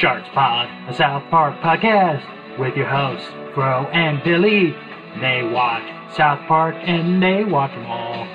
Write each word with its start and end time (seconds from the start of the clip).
Sharks 0.00 0.30
Pod, 0.32 0.66
a 0.88 0.94
South 0.94 1.22
Park 1.30 1.60
podcast 1.60 2.58
with 2.58 2.74
your 2.74 2.86
hosts, 2.86 3.28
Fro 3.52 3.84
and 3.92 4.24
Billy. 4.24 4.74
They 5.20 5.42
watch 5.42 5.82
South 6.16 6.40
Park 6.48 6.74
and 6.74 7.22
they 7.22 7.44
watch 7.44 7.70
them 7.72 7.84
all. 7.84 8.26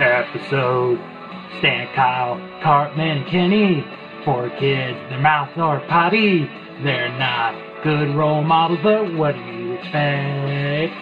Episode 0.00 0.98
Stan, 1.60 1.94
Kyle, 1.94 2.40
Cartman, 2.60 3.24
Kenny. 3.26 3.86
Four 4.24 4.50
kids, 4.58 4.98
their 5.10 5.20
mouths 5.20 5.52
are 5.58 5.78
potty. 5.86 6.50
They're 6.82 7.16
not 7.16 7.54
good 7.84 8.16
role 8.16 8.42
models, 8.42 8.80
but 8.82 9.14
what 9.14 9.36
do 9.36 9.40
you 9.42 9.74
expect? 9.74 10.92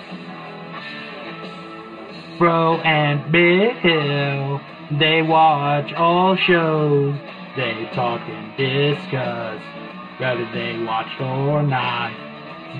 Fro 2.36 2.76
and 2.80 3.32
Bill, 3.32 4.60
they 4.98 5.22
watch 5.22 5.94
all 5.94 6.36
shows. 6.36 7.18
They 7.56 7.88
talk 7.94 8.20
and 8.28 8.54
discuss 8.58 9.79
whether 10.20 10.44
they 10.52 10.78
watched 10.84 11.20
or 11.20 11.62
not. 11.62 12.12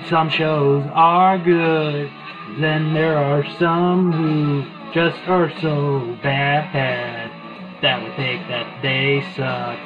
Some 0.09 0.29
shows 0.29 0.85
are 0.93 1.37
good, 1.37 2.09
then 2.59 2.93
there 2.93 3.17
are 3.17 3.43
some 3.59 4.11
who 4.11 4.63
just 4.93 5.17
are 5.27 5.51
so 5.59 6.17
bad 6.21 7.31
that 7.81 8.03
we 8.03 8.09
think 8.15 8.47
that 8.47 8.81
they 8.81 9.21
suck. 9.35 9.79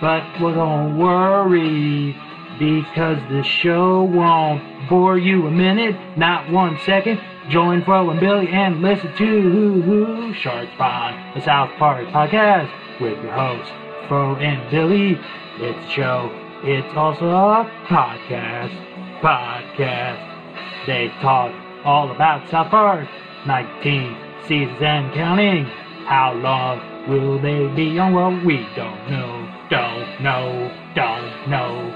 But 0.00 0.40
well, 0.40 0.54
don't 0.54 0.98
worry, 0.98 2.16
because 2.58 3.18
the 3.30 3.42
show 3.42 4.02
won't 4.02 4.88
bore 4.88 5.18
you 5.18 5.46
a 5.46 5.50
minute, 5.50 5.96
not 6.16 6.50
one 6.50 6.78
second. 6.84 7.20
Join 7.48 7.82
Fro 7.84 8.10
and 8.10 8.20
Billy 8.20 8.48
and 8.48 8.82
listen 8.82 9.14
to 9.16 9.24
Hoo 9.24 9.82
Hoo 9.82 10.34
Sharks 10.34 10.70
Pond, 10.76 11.16
the 11.34 11.44
South 11.44 11.70
Park 11.78 12.06
podcast 12.08 12.70
with 13.00 13.22
your 13.22 13.32
hosts, 13.32 13.72
Fro 14.08 14.36
and 14.36 14.70
Billy. 14.70 15.18
It's 15.58 15.86
a 15.86 15.90
show. 15.90 16.47
It's 16.64 16.96
also 16.96 17.24
a 17.28 17.70
podcast. 17.86 18.74
Podcast. 19.22 20.86
They 20.88 21.06
talk 21.22 21.54
all 21.84 22.10
about 22.10 22.48
South 22.50 22.70
Park, 22.70 23.08
19 23.46 24.16
seasons 24.48 24.82
and 24.82 25.14
counting. 25.14 25.64
How 26.06 26.32
long 26.34 26.80
will 27.08 27.40
they 27.40 27.68
be 27.76 27.96
on? 28.00 28.12
Well, 28.12 28.32
we 28.44 28.66
don't 28.74 29.08
know. 29.08 29.66
Don't 29.70 30.20
know. 30.20 30.92
Don't 30.96 31.48
know. 31.48 31.94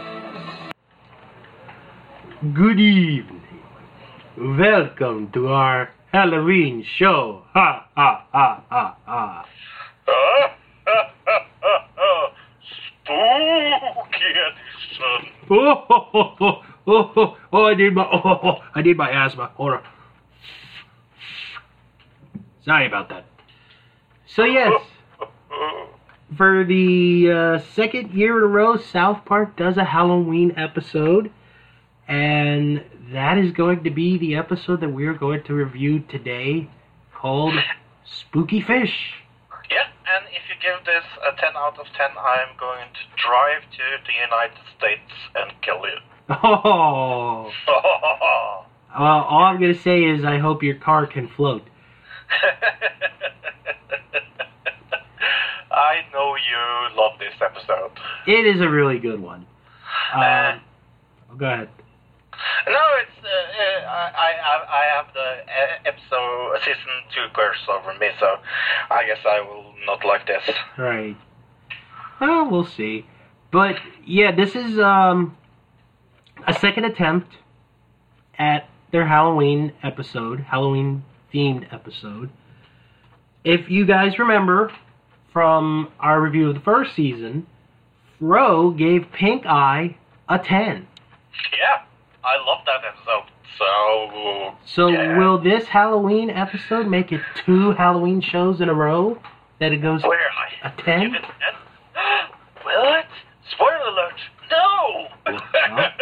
Good 2.54 2.78
evening. 2.78 3.42
Welcome 4.38 5.32
to 5.32 5.48
our 5.48 5.90
Halloween 6.12 6.84
show. 6.84 7.42
Ha 7.52 7.88
ha 7.96 8.26
ha 8.30 8.64
ha 8.70 8.96
ha. 9.06 9.48
Spooky 13.92 14.30
edition. 14.30 15.32
Oh, 15.50 15.84
oh, 15.90 16.08
oh, 16.14 16.34
oh, 16.40 16.62
oh, 16.86 17.12
oh, 17.16 17.36
oh, 17.52 17.64
I 17.66 17.74
need 17.74 17.94
my, 17.94 18.04
oh, 18.10 18.20
oh, 18.24 18.40
oh, 18.42 18.58
I 18.74 18.82
need 18.82 18.96
my 18.96 19.10
asthma. 19.10 19.50
Hold 19.56 19.72
on. 19.72 19.82
Sorry 22.64 22.86
about 22.86 23.08
that. 23.08 23.24
So 24.26 24.44
yes, 24.44 24.80
for 26.36 26.64
the 26.64 27.30
uh, 27.30 27.58
second 27.74 28.12
year 28.12 28.38
in 28.38 28.44
a 28.44 28.46
row, 28.46 28.76
South 28.78 29.24
Park 29.24 29.56
does 29.56 29.76
a 29.76 29.84
Halloween 29.84 30.54
episode, 30.56 31.30
and 32.08 32.82
that 33.12 33.36
is 33.36 33.52
going 33.52 33.84
to 33.84 33.90
be 33.90 34.16
the 34.16 34.36
episode 34.36 34.80
that 34.80 34.88
we're 34.88 35.12
going 35.14 35.42
to 35.44 35.54
review 35.54 36.00
today, 36.00 36.70
called 37.14 37.54
Spooky 38.04 38.62
Fish. 38.62 39.14
And 40.12 40.26
if 40.28 40.42
you 40.48 40.56
give 40.60 40.84
this 40.84 41.04
a 41.24 41.32
10 41.40 41.56
out 41.56 41.78
of 41.78 41.86
10, 41.86 42.10
I'm 42.18 42.56
going 42.58 42.88
to 42.92 43.00
drive 43.16 43.62
to 43.62 43.82
the 44.04 44.12
United 44.12 44.58
States 44.76 45.12
and 45.34 45.52
kill 45.62 45.86
you. 45.86 45.98
Oh, 46.28 47.50
well, 48.98 49.24
all 49.24 49.44
I'm 49.44 49.60
gonna 49.60 49.74
say 49.74 50.04
is 50.04 50.24
I 50.24 50.38
hope 50.38 50.62
your 50.62 50.76
car 50.76 51.06
can 51.06 51.28
float. 51.28 51.62
I 55.70 56.04
know 56.12 56.36
you 56.36 56.96
love 56.96 57.18
this 57.18 57.34
episode. 57.40 57.90
It 58.26 58.46
is 58.46 58.60
a 58.60 58.68
really 58.68 58.98
good 58.98 59.20
one. 59.20 59.46
Um, 60.14 60.60
oh, 61.30 61.36
go 61.36 61.46
ahead. 61.46 61.68
No, 62.66 62.80
it's 63.00 63.24
uh, 63.24 63.28
uh, 63.28 63.88
I, 63.90 64.32
I 64.32 64.54
I 64.68 64.96
have 64.96 65.06
the 65.14 65.20
uh, 65.20 65.86
episode 65.86 66.58
season 66.60 66.92
two 67.14 67.26
curse 67.34 67.58
over 67.68 67.94
me, 67.98 68.08
so 68.18 68.36
I 68.90 69.06
guess 69.06 69.18
I 69.26 69.40
will 69.40 69.74
not 69.86 70.04
like 70.04 70.26
this. 70.26 70.42
Right. 70.78 71.16
Well, 72.20 72.50
we'll 72.50 72.66
see. 72.66 73.06
But 73.50 73.76
yeah, 74.04 74.34
this 74.34 74.54
is 74.54 74.78
um 74.78 75.36
a 76.46 76.54
second 76.54 76.84
attempt 76.84 77.36
at 78.38 78.68
their 78.90 79.06
Halloween 79.06 79.72
episode, 79.82 80.40
Halloween 80.40 81.04
themed 81.32 81.72
episode. 81.72 82.30
If 83.44 83.70
you 83.70 83.86
guys 83.86 84.18
remember 84.18 84.72
from 85.32 85.90
our 85.98 86.20
review 86.20 86.48
of 86.48 86.54
the 86.54 86.60
first 86.60 86.94
season, 86.94 87.46
Fro 88.18 88.70
gave 88.70 89.10
Pink 89.12 89.46
Eye 89.46 89.96
a 90.28 90.38
10. 90.38 90.86
Yeah, 91.58 91.82
I 92.24 92.36
love 92.46 92.60
that 92.66 92.82
episode. 92.84 93.24
So 93.58 94.54
So 94.64 94.88
Yeah. 94.88 95.18
will 95.18 95.38
this 95.38 95.66
Halloween 95.68 96.30
episode 96.30 96.86
make 96.86 97.12
it 97.12 97.20
two 97.44 97.72
Halloween 97.72 98.20
shows 98.20 98.60
in 98.60 98.68
a 98.68 98.74
row 98.74 99.18
that 99.58 99.72
it 99.72 99.78
goes 99.78 100.02
where 100.04 100.18
I 100.62 100.68
a 100.68 100.70
10? 100.82 101.00
Give 101.00 101.14
it 101.14 101.24
a 101.24 101.26
10? 101.26 102.64
Will 102.64 102.94
it? 102.94 103.06
Spoiler 103.50 103.76
alert! 103.88 104.20
No. 104.50 105.08
Well. 105.26 105.90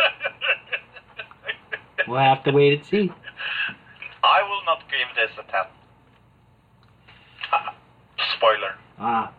We'll 2.08 2.18
have 2.18 2.42
to 2.44 2.50
wait 2.50 2.72
and 2.72 2.84
see. 2.86 3.12
I 4.24 4.42
will 4.42 4.64
not 4.66 4.82
give 4.90 5.08
this 5.14 5.30
a 5.38 5.42
10. 5.50 5.60
Ah, 7.52 7.74
spoiler. 8.36 8.74
Ah. 8.98 9.30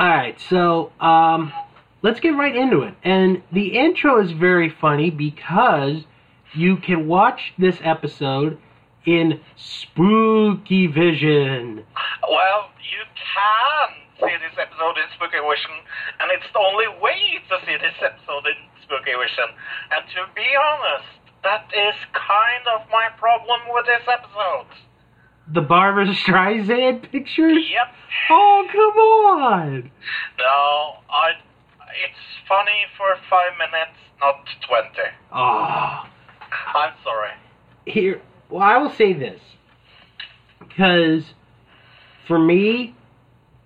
Alright, 0.00 0.40
so 0.40 0.90
um 1.00 1.52
let's 2.02 2.20
get 2.20 2.30
right 2.30 2.54
into 2.54 2.82
it. 2.82 2.94
And 3.02 3.42
the 3.52 3.78
intro 3.78 4.22
is 4.22 4.32
very 4.32 4.72
funny 4.80 5.10
because 5.10 6.04
you 6.54 6.76
can 6.76 7.06
watch 7.06 7.52
this 7.58 7.76
episode 7.82 8.58
in 9.06 9.40
spooky 9.56 10.86
vision. 10.86 11.84
Well, 12.22 12.70
you 12.82 13.02
can 13.34 13.88
see 14.20 14.36
this 14.36 14.56
episode 14.58 14.98
in 14.98 15.08
Spooky 15.16 15.40
Vision, 15.40 15.72
and 16.20 16.30
it's 16.32 16.50
the 16.52 16.58
only 16.58 16.88
way 17.00 17.40
to 17.48 17.56
see 17.64 17.76
this 17.80 17.96
episode 18.02 18.44
in 18.46 18.58
Spooky 18.84 19.16
Vision. 19.16 19.48
And 19.90 20.04
to 20.14 20.20
be 20.34 20.46
honest, 20.58 21.08
that 21.42 21.64
is 21.72 21.96
kind 22.12 22.64
of 22.76 22.86
my 22.90 23.08
problem 23.16 23.60
with 23.72 23.86
this 23.86 24.04
episode. 24.04 24.68
The 25.52 25.62
Barbra 25.62 26.06
Streisand 26.06 27.10
pictures? 27.10 27.64
Yep. 27.70 27.88
Oh, 28.30 28.68
come 28.70 28.98
on! 28.98 29.90
No, 30.38 31.02
I. 31.10 31.32
It's 32.04 32.22
funny 32.48 32.86
for 32.96 33.16
five 33.28 33.52
minutes, 33.58 33.98
not 34.20 34.44
twenty. 34.66 35.08
Oh. 35.32 36.06
I'm 36.74 36.94
sorry. 37.04 37.30
here 37.86 38.20
well 38.48 38.62
i 38.62 38.76
will 38.76 38.92
say 38.92 39.12
this 39.12 39.40
because 40.58 41.22
for 42.26 42.38
me 42.38 42.94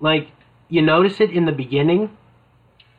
like 0.01 0.29
you 0.69 0.83
notice 0.83 1.21
it 1.21 1.31
in 1.31 1.45
the 1.47 1.53
beginning 1.53 2.11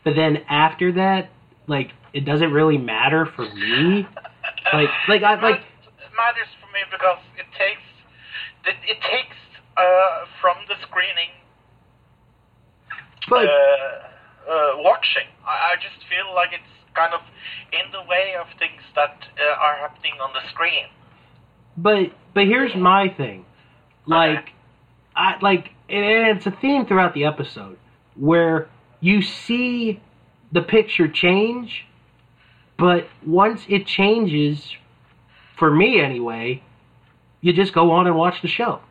but 0.03 0.15
then 0.15 0.37
after 0.49 0.91
that 0.91 1.29
like 1.67 1.91
it 2.13 2.25
doesn't 2.25 2.51
really 2.51 2.77
matter 2.77 3.25
for 3.25 3.45
me 3.53 4.07
like 4.73 4.89
like 5.07 5.23
i 5.23 5.39
like 5.41 5.61
it 5.61 6.11
matters 6.17 6.49
for 6.59 6.67
me 6.73 6.81
because 6.91 7.19
it 7.37 7.45
takes 7.57 7.81
it, 8.65 8.75
it 8.89 9.01
takes 9.01 9.35
uh, 9.77 10.25
from 10.41 10.57
the 10.67 10.75
screening 10.87 11.29
but 13.29 13.45
uh, 13.45 14.04
uh, 14.49 14.77
watching. 14.77 15.27
I, 15.45 15.73
I 15.73 15.75
just 15.75 16.05
feel 16.09 16.33
like 16.35 16.49
it's 16.53 16.63
kind 16.95 17.13
of 17.13 17.21
in 17.73 17.91
the 17.91 18.01
way 18.09 18.35
of 18.39 18.47
things 18.59 18.81
that 18.95 19.17
uh, 19.39 19.61
are 19.61 19.77
happening 19.77 20.13
on 20.21 20.31
the 20.33 20.41
screen. 20.49 20.85
but 21.77 22.11
but 22.33 22.45
here's 22.45 22.75
my 22.75 23.09
thing 23.09 23.45
like 24.05 24.51
i 25.15 25.35
like 25.41 25.71
and 25.89 26.37
it's 26.37 26.45
a 26.45 26.51
theme 26.51 26.85
throughout 26.85 27.13
the 27.13 27.25
episode 27.25 27.77
where 28.15 28.69
you 29.01 29.21
see 29.21 30.01
the 30.51 30.61
picture 30.61 31.07
change 31.07 31.85
but 32.77 33.07
once 33.25 33.61
it 33.67 33.85
changes 33.85 34.71
for 35.57 35.71
me 35.71 35.99
anyway 35.99 36.61
you 37.41 37.53
just 37.53 37.73
go 37.73 37.91
on 37.91 38.07
and 38.07 38.15
watch 38.15 38.41
the 38.41 38.47
show 38.47 38.81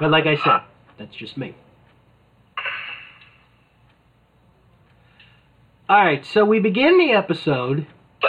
but 0.00 0.10
like 0.10 0.26
i 0.26 0.36
said 0.36 0.60
that's 0.98 1.14
just 1.14 1.36
me 1.36 1.54
all 5.88 6.04
right 6.04 6.24
so 6.26 6.44
we 6.44 6.58
begin 6.60 6.98
the 6.98 7.12
episode 7.12 7.86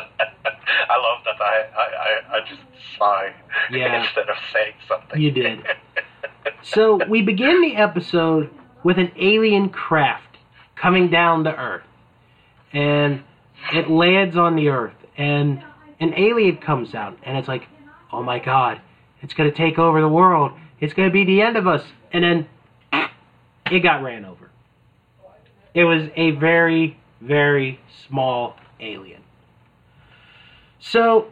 I 0.90 0.96
love 0.98 1.24
that 1.26 1.42
I, 1.42 1.66
I, 1.78 2.38
I, 2.38 2.40
just 2.48 2.62
sigh 2.98 3.34
Yeah. 3.72 4.02
instead 4.04 4.30
of 4.30 4.36
saying 4.54 4.74
something. 4.88 5.22
You 5.22 5.32
did. 5.32 5.60
So 6.64 7.00
we 7.08 7.22
begin 7.22 7.62
the 7.62 7.76
episode 7.76 8.50
with 8.84 8.98
an 8.98 9.12
alien 9.20 9.70
craft 9.70 10.38
coming 10.76 11.10
down 11.10 11.44
to 11.46 11.56
Earth. 11.56 11.84
And 12.74 13.24
it 13.74 13.90
lands 13.90 14.36
on 14.38 14.56
the 14.56 14.70
Earth. 14.70 14.94
And 15.18 15.64
an 16.00 16.14
alien 16.16 16.58
comes 16.58 16.96
out. 16.96 17.18
And 17.24 17.38
it's 17.38 17.48
like, 17.48 17.68
oh 18.12 18.24
my 18.24 18.40
god, 18.40 18.82
it's 19.22 19.34
going 19.34 19.50
to 19.50 19.56
take 19.56 19.78
over 19.78 20.02
the 20.02 20.10
world. 20.10 20.52
It's 20.80 20.94
going 20.94 21.08
to 21.10 21.14
be 21.14 21.26
the 21.26 21.42
end 21.42 21.58
of 21.58 21.68
us. 21.68 21.84
And 22.12 22.24
then 22.24 22.48
it 23.72 23.80
got 23.80 24.04
ran 24.04 24.26
over. 24.26 24.50
It 25.74 25.84
was 25.84 26.10
a 26.16 26.32
very, 26.32 26.98
very 27.22 27.80
small 28.08 28.56
alien. 28.80 29.22
So 30.80 31.28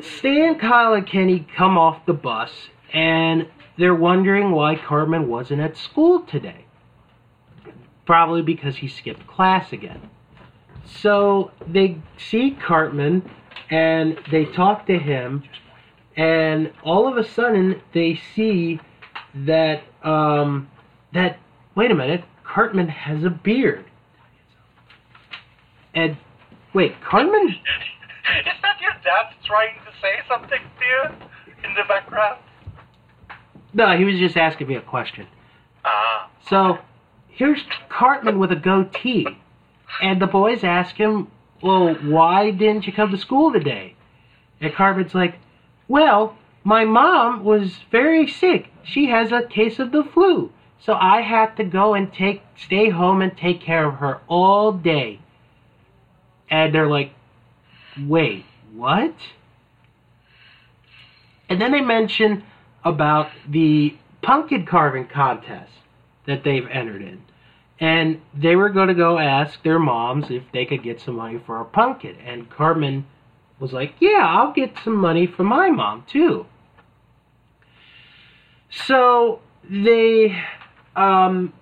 Stan, 0.00 0.58
Kyle, 0.58 0.94
and 0.94 1.06
Kenny 1.06 1.46
come 1.56 1.78
off 1.78 2.04
the 2.06 2.12
bus 2.12 2.50
and 2.92 3.48
they're 3.78 3.94
wondering 3.94 4.50
why 4.50 4.76
Cartman 4.76 5.28
wasn't 5.28 5.60
at 5.60 5.76
school 5.76 6.20
today. 6.20 6.64
Probably 8.04 8.42
because 8.42 8.76
he 8.76 8.88
skipped 8.88 9.26
class 9.26 9.72
again. 9.72 10.10
So 10.84 11.52
they 11.66 11.98
see 12.16 12.50
Cartman 12.50 13.30
and 13.70 14.18
they 14.30 14.46
talk 14.46 14.86
to 14.86 14.98
him, 14.98 15.44
and 16.16 16.72
all 16.82 17.06
of 17.06 17.18
a 17.18 17.28
sudden 17.28 17.82
they 17.92 18.18
see 18.34 18.80
that 19.34 19.82
um, 20.02 20.70
that 21.12 21.38
wait 21.78 21.92
a 21.92 21.94
minute, 21.94 22.24
Cartman 22.42 22.88
has 22.88 23.22
a 23.22 23.30
beard. 23.30 23.84
And 25.94 26.16
wait, 26.74 27.00
Cartman? 27.00 27.50
Is 27.50 28.52
that 28.62 28.80
your 28.80 28.90
dad 29.04 29.32
trying 29.44 29.76
to 29.86 29.92
say 30.02 30.18
something 30.26 30.58
to 30.58 30.84
you 30.84 31.28
in 31.62 31.74
the 31.74 31.84
background? 31.86 32.40
No, 33.72 33.96
he 33.96 34.04
was 34.04 34.18
just 34.18 34.36
asking 34.36 34.66
me 34.66 34.74
a 34.74 34.80
question. 34.80 35.28
Ah. 35.84 36.28
So 36.48 36.78
here's 37.28 37.60
Cartman 37.88 38.40
with 38.40 38.50
a 38.50 38.56
goatee, 38.56 39.28
and 40.02 40.20
the 40.20 40.26
boys 40.26 40.64
ask 40.64 40.96
him, 40.96 41.28
"Well, 41.62 41.94
why 41.94 42.50
didn't 42.50 42.88
you 42.88 42.92
come 42.92 43.12
to 43.12 43.18
school 43.18 43.52
today?" 43.52 43.94
And 44.60 44.74
Cartman's 44.74 45.14
like, 45.14 45.38
"Well, 45.86 46.36
my 46.64 46.84
mom 46.84 47.44
was 47.44 47.78
very 47.92 48.26
sick. 48.26 48.66
She 48.82 49.06
has 49.10 49.30
a 49.30 49.42
case 49.42 49.78
of 49.78 49.92
the 49.92 50.02
flu, 50.02 50.50
so 50.80 50.94
I 50.94 51.22
had 51.22 51.56
to 51.56 51.64
go 51.64 51.94
and 51.94 52.12
take 52.12 52.42
stay 52.56 52.90
home 52.90 53.22
and 53.22 53.36
take 53.36 53.60
care 53.60 53.86
of 53.86 53.96
her 53.96 54.20
all 54.28 54.72
day." 54.72 55.20
And 56.50 56.74
they're 56.74 56.88
like, 56.88 57.12
"Wait, 57.98 58.44
what?" 58.72 59.14
And 61.48 61.60
then 61.60 61.72
they 61.72 61.80
mention 61.80 62.44
about 62.84 63.30
the 63.48 63.96
pumpkin 64.22 64.66
carving 64.66 65.06
contest 65.06 65.72
that 66.26 66.44
they've 66.44 66.66
entered 66.68 67.02
in. 67.02 67.22
And 67.80 68.20
they 68.34 68.56
were 68.56 68.68
going 68.68 68.88
to 68.88 68.94
go 68.94 69.18
ask 69.18 69.62
their 69.62 69.78
moms 69.78 70.30
if 70.30 70.42
they 70.52 70.64
could 70.64 70.82
get 70.82 71.00
some 71.00 71.16
money 71.16 71.40
for 71.44 71.60
a 71.60 71.64
pumpkin. 71.64 72.16
And 72.24 72.50
Cartman 72.50 73.06
was 73.60 73.72
like, 73.72 73.94
Yeah, 74.00 74.26
I'll 74.26 74.52
get 74.52 74.76
some 74.84 74.96
money 74.96 75.26
for 75.26 75.44
my 75.44 75.70
mom 75.70 76.04
too. 76.08 76.46
So 78.70 79.40
they, 79.68 80.36
um, 80.98 81.52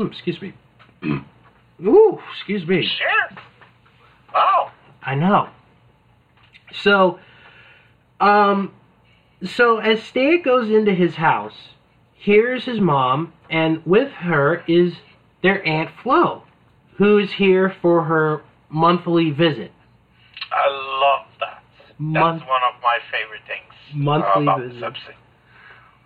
excuse 0.00 0.40
me. 0.40 0.52
Ooh, 1.84 2.18
excuse 2.34 2.66
me. 2.66 2.88
Sure. 2.98 3.38
Wow. 4.34 4.70
I 5.02 5.14
know. 5.14 5.48
So, 6.82 7.18
um, 8.20 8.72
so 9.44 9.78
as 9.78 10.02
Stan 10.02 10.42
goes 10.42 10.68
into 10.70 10.92
his 10.92 11.14
house, 11.14 11.54
here's 12.14 12.64
his 12.64 12.80
mom, 12.80 13.32
and 13.48 13.84
with 13.86 14.10
her 14.12 14.62
is 14.68 14.94
their 15.42 15.66
Aunt 15.66 15.90
Flo, 16.02 16.42
who's 16.98 17.32
here 17.32 17.74
for 17.80 18.04
her 18.04 18.42
monthly 18.68 19.30
visit. 19.30 19.70
I 20.52 20.68
love 20.70 21.26
that. 21.40 21.62
That's 21.88 21.98
Month- 21.98 22.42
one 22.46 22.62
of 22.74 22.82
my 22.82 22.98
favorite 23.10 23.42
things 23.46 23.72
Monthly 23.94 24.68
visit. 24.68 24.94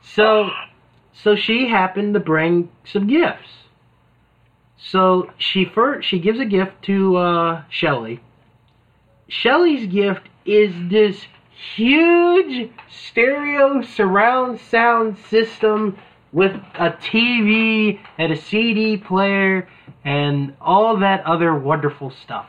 So, 0.03 0.51
so 1.13 1.37
she 1.37 1.69
happened 1.69 2.15
to 2.15 2.21
bring 2.21 2.71
some 2.85 3.07
gifts. 3.07 3.49
So 4.79 5.31
she 5.39 5.65
first 5.65 6.09
she 6.09 6.19
gives 6.19 6.41
a 6.41 6.45
gift 6.45 6.83
to 6.85 7.17
uh, 7.17 7.63
Shelly. 7.69 8.21
Shelly's 9.29 9.87
gift 9.87 10.29
is 10.45 10.73
this 10.91 11.27
huge 11.77 12.71
stereo 12.89 13.83
surround 13.83 14.59
sound 14.61 15.19
system 15.29 15.99
with 16.33 16.53
a 16.75 16.91
TV 16.91 18.01
and 18.19 18.33
a 18.33 18.37
CD 18.37 18.97
player 18.97 19.69
and 20.05 20.55
all 20.61 20.97
that 20.99 21.25
other 21.27 21.55
wonderful 21.55 22.11
stuff. 22.11 22.47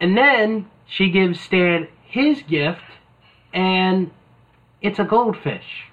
And 0.00 0.16
then 0.16 0.68
she 0.86 1.10
gives 1.10 1.40
Stan 1.40 1.88
his 2.04 2.42
gift, 2.42 2.82
and 3.54 4.10
it's 4.80 4.98
a 4.98 5.04
goldfish. 5.04 5.86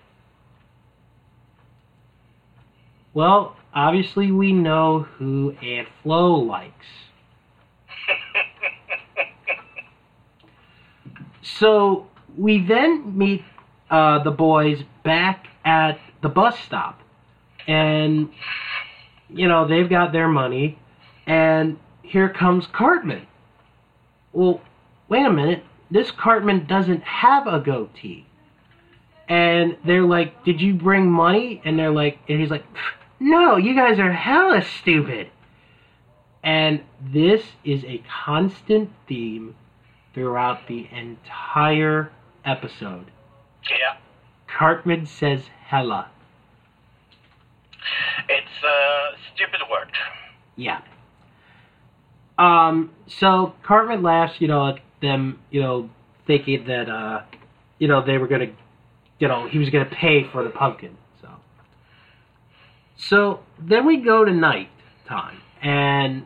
Well, 3.14 3.56
obviously, 3.74 4.32
we 4.32 4.54
know 4.54 5.02
who 5.18 5.56
Aunt 5.62 5.88
Flo 6.04 6.36
likes. 6.36 6.86
So 11.60 12.08
we 12.38 12.66
then 12.66 13.18
meet 13.18 13.44
uh, 13.90 14.24
the 14.24 14.32
boys 14.32 14.82
back 15.04 15.48
at 15.66 16.00
the 16.22 16.30
bus 16.30 16.58
stop, 16.60 17.02
and 17.68 18.30
you 19.30 19.48
know 19.48 19.68
they've 19.68 19.90
got 19.90 20.14
their 20.14 20.30
money, 20.30 20.80
and 21.28 21.78
here 22.02 22.30
comes 22.30 22.66
Cartman. 22.68 23.28
Well, 24.32 24.62
wait 25.10 25.26
a 25.26 25.30
minute, 25.30 25.64
this 25.92 26.12
Cartman 26.12 26.66
doesn't 26.66 27.04
have 27.04 27.46
a 27.46 27.60
goatee, 27.60 28.26
and 29.28 29.76
they're 29.86 30.06
like, 30.06 30.46
"Did 30.46 30.62
you 30.62 30.74
bring 30.76 31.12
money?" 31.12 31.62
And 31.66 31.78
they're 31.78 31.92
like, 31.92 32.20
and 32.30 32.40
he's 32.40 32.52
like, 32.52 32.64
"No, 33.20 33.58
you 33.58 33.76
guys 33.76 34.00
are 34.00 34.14
hella 34.14 34.64
stupid." 34.64 35.30
And 36.44 36.82
this 37.02 37.44
is 37.64 37.84
a 37.84 38.02
constant 38.26 38.92
theme 39.08 39.56
throughout 40.14 40.68
the 40.68 40.88
entire 40.92 42.12
episode. 42.46 43.12
yeah. 43.70 43.98
Cartman 44.48 45.06
says 45.06 45.44
hella. 45.66 46.10
It's 48.28 48.64
a 48.64 49.12
stupid 49.34 49.62
word. 49.70 49.92
Yeah. 50.56 50.82
Um, 52.38 52.92
so 53.08 53.54
Cartman 53.64 54.02
laughs, 54.02 54.40
you 54.40 54.48
know, 54.48 54.70
at 54.70 54.80
them, 55.02 55.40
you 55.52 55.62
know, 55.62 55.90
thinking 56.26 56.66
that, 56.68 56.90
uh, 56.90 57.22
you 57.78 57.88
know, 57.88 58.04
they 58.06 58.18
were 58.18 58.28
gonna, 58.28 58.52
you 59.20 59.28
know, 59.28 59.48
he 59.48 59.58
was 59.60 59.70
gonna 59.70 59.86
pay 59.86 60.24
for 60.32 60.44
the 60.44 60.50
pumpkin. 60.50 60.98
So, 63.02 63.40
then 63.58 63.86
we 63.86 63.98
go 63.98 64.26
to 64.26 64.32
night 64.32 64.70
time, 65.08 65.42
and 65.62 66.26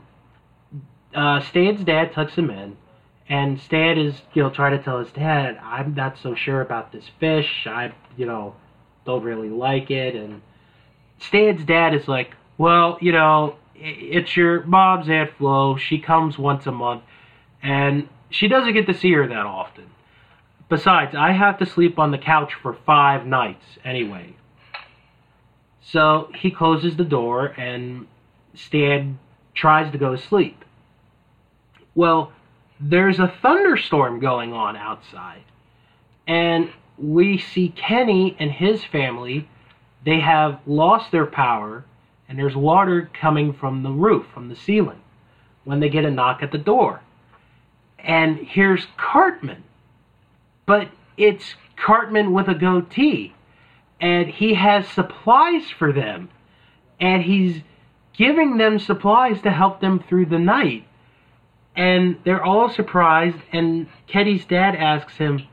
uh, 1.13 1.39
Stan's 1.41 1.83
dad 1.83 2.13
tucks 2.13 2.33
him 2.33 2.49
in, 2.49 2.77
and 3.29 3.61
Stan 3.61 3.99
is, 3.99 4.15
you 4.33 4.41
know, 4.41 4.49
trying 4.49 4.75
to 4.75 4.83
tell 4.83 4.97
his 4.97 5.11
dad, 5.11 5.59
I'm 5.61 5.93
not 5.93 6.17
so 6.17 6.33
sure 6.33 6.61
about 6.61 6.91
this 6.91 7.05
fish. 7.19 7.67
I, 7.67 7.93
you 8.17 8.25
know, 8.25 8.55
don't 9.05 9.21
really 9.21 9.49
like 9.49 9.91
it, 9.91 10.15
and 10.15 10.41
Stan's 11.19 11.63
dad 11.63 11.93
is 11.93 12.07
like, 12.07 12.31
well, 12.57 12.97
you 12.99 13.11
know, 13.11 13.55
it's 13.75 14.35
your 14.35 14.63
mom's 14.63 15.07
Aunt 15.09 15.29
Flo. 15.37 15.77
She 15.77 15.99
comes 15.99 16.39
once 16.39 16.65
a 16.65 16.71
month, 16.71 17.03
and 17.61 18.09
she 18.31 18.47
doesn't 18.47 18.73
get 18.73 18.87
to 18.87 18.95
see 18.95 19.13
her 19.13 19.27
that 19.27 19.45
often. 19.45 19.91
Besides, 20.69 21.13
I 21.15 21.33
have 21.33 21.59
to 21.59 21.67
sleep 21.67 21.99
on 21.99 22.09
the 22.09 22.17
couch 22.17 22.53
for 22.59 22.75
five 22.83 23.27
nights 23.27 23.77
anyway. 23.85 24.35
So 25.85 26.31
he 26.35 26.49
closes 26.49 26.95
the 26.95 27.03
door, 27.03 27.47
and 27.47 28.07
Stan 28.55 29.19
tries 29.53 29.91
to 29.91 29.97
go 29.97 30.15
to 30.15 30.21
sleep. 30.21 30.63
Well, 31.95 32.31
there's 32.79 33.19
a 33.19 33.33
thunderstorm 33.41 34.19
going 34.19 34.53
on 34.53 34.75
outside, 34.75 35.43
and 36.27 36.71
we 36.97 37.37
see 37.37 37.69
Kenny 37.69 38.35
and 38.39 38.51
his 38.51 38.83
family 38.83 39.47
they 40.03 40.19
have 40.19 40.59
lost 40.65 41.11
their 41.11 41.25
power 41.25 41.85
and 42.27 42.37
there's 42.37 42.55
water 42.55 43.09
coming 43.13 43.53
from 43.53 43.83
the 43.83 43.91
roof, 43.91 44.25
from 44.33 44.49
the 44.49 44.55
ceiling, 44.55 45.01
when 45.63 45.79
they 45.79 45.89
get 45.89 46.05
a 46.05 46.11
knock 46.11 46.41
at 46.41 46.51
the 46.51 46.57
door. 46.57 47.01
And 47.99 48.37
here's 48.37 48.87
Cartman. 48.97 49.63
But 50.65 50.89
it's 51.17 51.55
Cartman 51.75 52.33
with 52.33 52.47
a 52.47 52.55
goatee. 52.55 53.33
And 54.03 54.27
he 54.27 54.53
has 54.55 54.85
supplies 54.89 55.71
for 55.79 55.93
them. 55.93 56.29
And 56.99 57.23
he's 57.23 57.61
giving 58.17 58.57
them 58.57 58.77
supplies 58.77 59.41
to 59.43 59.49
help 59.49 59.79
them 59.79 60.03
through 60.09 60.25
the 60.25 60.39
night. 60.39 60.85
And 61.73 62.17
they're 62.25 62.43
all 62.43 62.67
surprised. 62.69 63.37
And 63.53 63.87
Kenny's 64.07 64.43
dad 64.43 64.75
asks 64.75 65.15
him, 65.15 65.47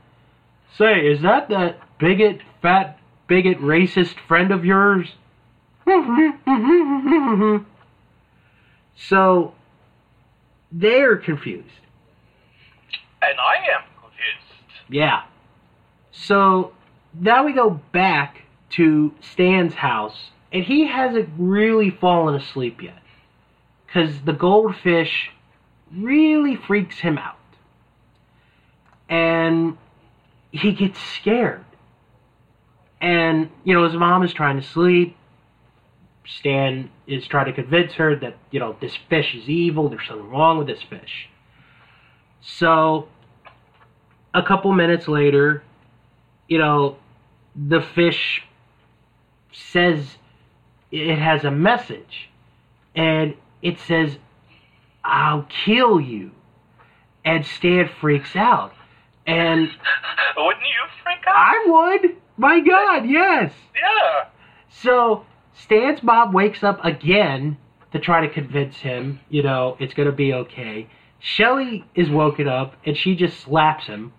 Say, 0.77 1.07
is 1.07 1.21
that 1.21 1.47
that 1.47 1.79
bigot, 1.97 2.41
fat, 2.61 2.99
bigot, 3.27 3.57
racist 3.59 4.15
friend 4.27 4.51
of 4.51 4.65
yours? 4.65 5.07
So 8.97 9.55
they're 10.73 11.15
confused. 11.15 11.67
And 13.21 13.39
I 13.39 13.55
am 13.75 13.83
confused. 14.01 14.61
Yeah. 14.89 15.23
So 16.11 16.73
now 17.13 17.45
we 17.45 17.53
go 17.53 17.79
back 17.91 18.40
to 18.71 19.13
Stan's 19.21 19.73
house, 19.73 20.31
and 20.51 20.63
he 20.63 20.87
hasn't 20.87 21.29
really 21.37 21.89
fallen 21.89 22.35
asleep 22.35 22.81
yet. 22.81 22.97
Because 23.85 24.21
the 24.21 24.33
goldfish 24.33 25.31
really 25.93 26.55
freaks 26.55 26.99
him 26.99 27.17
out. 27.17 27.35
And 29.09 29.77
he 30.51 30.71
gets 30.71 30.99
scared. 30.99 31.65
And, 33.01 33.49
you 33.63 33.73
know, 33.73 33.83
his 33.83 33.95
mom 33.95 34.23
is 34.23 34.33
trying 34.33 34.61
to 34.61 34.65
sleep. 34.65 35.17
Stan 36.25 36.89
is 37.07 37.27
trying 37.27 37.47
to 37.47 37.53
convince 37.53 37.93
her 37.93 38.15
that, 38.17 38.37
you 38.51 38.59
know, 38.59 38.75
this 38.79 38.95
fish 39.09 39.35
is 39.35 39.49
evil, 39.49 39.89
there's 39.89 40.07
something 40.07 40.29
wrong 40.29 40.57
with 40.57 40.67
this 40.67 40.81
fish. 40.81 41.27
So, 42.41 43.07
a 44.33 44.43
couple 44.43 44.71
minutes 44.71 45.07
later, 45.07 45.63
you 46.47 46.57
know, 46.57 46.97
the 47.55 47.81
fish 47.81 48.43
says 49.51 50.17
it 50.91 51.17
has 51.17 51.43
a 51.43 51.51
message. 51.51 52.29
And 52.95 53.35
it 53.61 53.79
says, 53.79 54.17
I'll 55.03 55.47
kill 55.65 55.99
you. 55.99 56.31
And 57.23 57.45
Stan 57.45 57.89
freaks 57.99 58.35
out. 58.35 58.73
And 59.25 59.69
Wouldn't 60.37 60.63
you 60.63 60.89
freak 61.03 61.19
out? 61.27 61.35
I 61.35 61.65
would. 61.67 62.15
My 62.37 62.59
God, 62.59 63.07
yes. 63.07 63.53
Yeah. 63.75 64.29
So 64.69 65.25
Stan's 65.53 66.01
mom 66.01 66.33
wakes 66.33 66.63
up 66.63 66.83
again 66.83 67.57
to 67.91 67.99
try 67.99 68.25
to 68.25 68.33
convince 68.33 68.77
him, 68.77 69.19
you 69.29 69.43
know, 69.43 69.75
it's 69.79 69.93
going 69.93 70.09
to 70.09 70.15
be 70.15 70.33
okay. 70.33 70.87
Shelly 71.19 71.85
is 71.93 72.09
woken 72.09 72.47
up 72.47 72.75
and 72.85 72.97
she 72.97 73.15
just 73.15 73.39
slaps 73.41 73.85
him. 73.85 74.13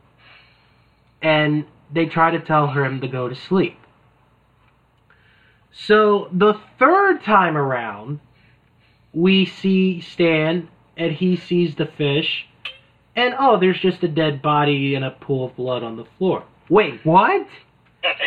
And 1.20 1.66
they 1.92 2.06
try 2.06 2.30
to 2.30 2.40
tell 2.40 2.68
him 2.68 3.00
to 3.00 3.08
go 3.08 3.28
to 3.28 3.34
sleep. 3.34 3.76
So 5.72 6.28
the 6.32 6.54
third 6.78 7.22
time 7.24 7.56
around, 7.56 8.20
we 9.12 9.46
see 9.46 10.00
Stan 10.00 10.68
and 10.96 11.12
he 11.12 11.36
sees 11.36 11.74
the 11.74 11.86
fish. 11.86 12.46
And 13.16 13.34
oh, 13.38 13.58
there's 13.58 13.80
just 13.80 14.02
a 14.02 14.08
dead 14.08 14.42
body 14.42 14.94
and 14.94 15.04
a 15.04 15.10
pool 15.10 15.46
of 15.46 15.56
blood 15.56 15.82
on 15.82 15.96
the 15.96 16.04
floor. 16.18 16.44
Wait, 16.68 17.04
what? 17.04 17.46
yeah. 18.02 18.12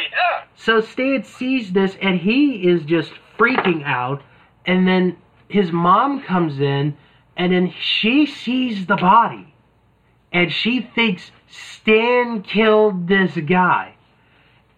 So 0.58 0.82
Stan 0.82 1.24
sees 1.24 1.74
this 1.74 1.96
and 2.02 2.20
he 2.20 2.68
is 2.68 2.84
just 2.84 3.12
freaking 3.38 3.84
out. 3.84 4.24
And 4.66 4.88
then 4.88 5.18
his 5.48 5.72
mom 5.72 6.24
comes 6.24 6.60
in 6.60 6.98
and 7.38 7.52
then 7.52 7.74
she 7.80 8.26
sees 8.26 8.88
the 8.88 8.96
body. 8.96 9.54
And 10.32 10.52
she 10.52 10.82
thinks 10.82 11.32
Stan 11.48 12.42
killed 12.42 13.08
this 13.08 13.36
guy. 13.38 13.96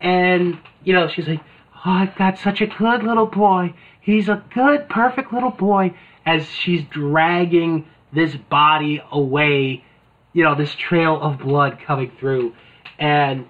And, 0.01 0.59
you 0.83 0.93
know, 0.93 1.07
she's 1.07 1.27
like, 1.27 1.41
Oh, 1.87 1.91
I've 1.91 2.17
got 2.17 2.37
such 2.37 2.59
a 2.59 2.67
good 2.67 3.03
little 3.03 3.27
boy. 3.27 3.73
He's 4.01 4.27
a 4.27 4.43
good, 4.53 4.89
perfect 4.89 5.31
little 5.31 5.51
boy. 5.51 5.93
As 6.25 6.45
she's 6.49 6.83
dragging 6.83 7.85
this 8.11 8.35
body 8.35 9.01
away, 9.09 9.85
you 10.33 10.43
know, 10.43 10.53
this 10.53 10.75
trail 10.75 11.17
of 11.21 11.39
blood 11.39 11.79
coming 11.79 12.11
through. 12.19 12.53
And, 12.99 13.45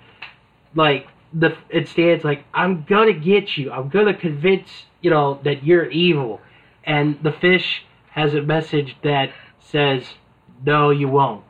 like, 0.76 1.08
the 1.34 1.58
it 1.70 1.88
stands 1.88 2.24
like 2.24 2.46
I'm 2.54 2.86
gonna 2.88 3.14
get 3.14 3.58
you. 3.58 3.72
I'm 3.72 3.90
gonna 3.90 4.14
convince 4.14 4.86
you 5.02 5.10
know 5.10 5.40
that 5.44 5.64
you're 5.66 5.90
evil, 5.90 6.40
and 6.84 7.22
the 7.24 7.32
fish 7.32 7.84
has 8.12 8.34
a 8.36 8.42
message 8.42 8.96
that 9.04 9.32
says, 9.60 10.14
"No, 10.64 10.92
you 10.92 11.08
won't." 11.08 11.44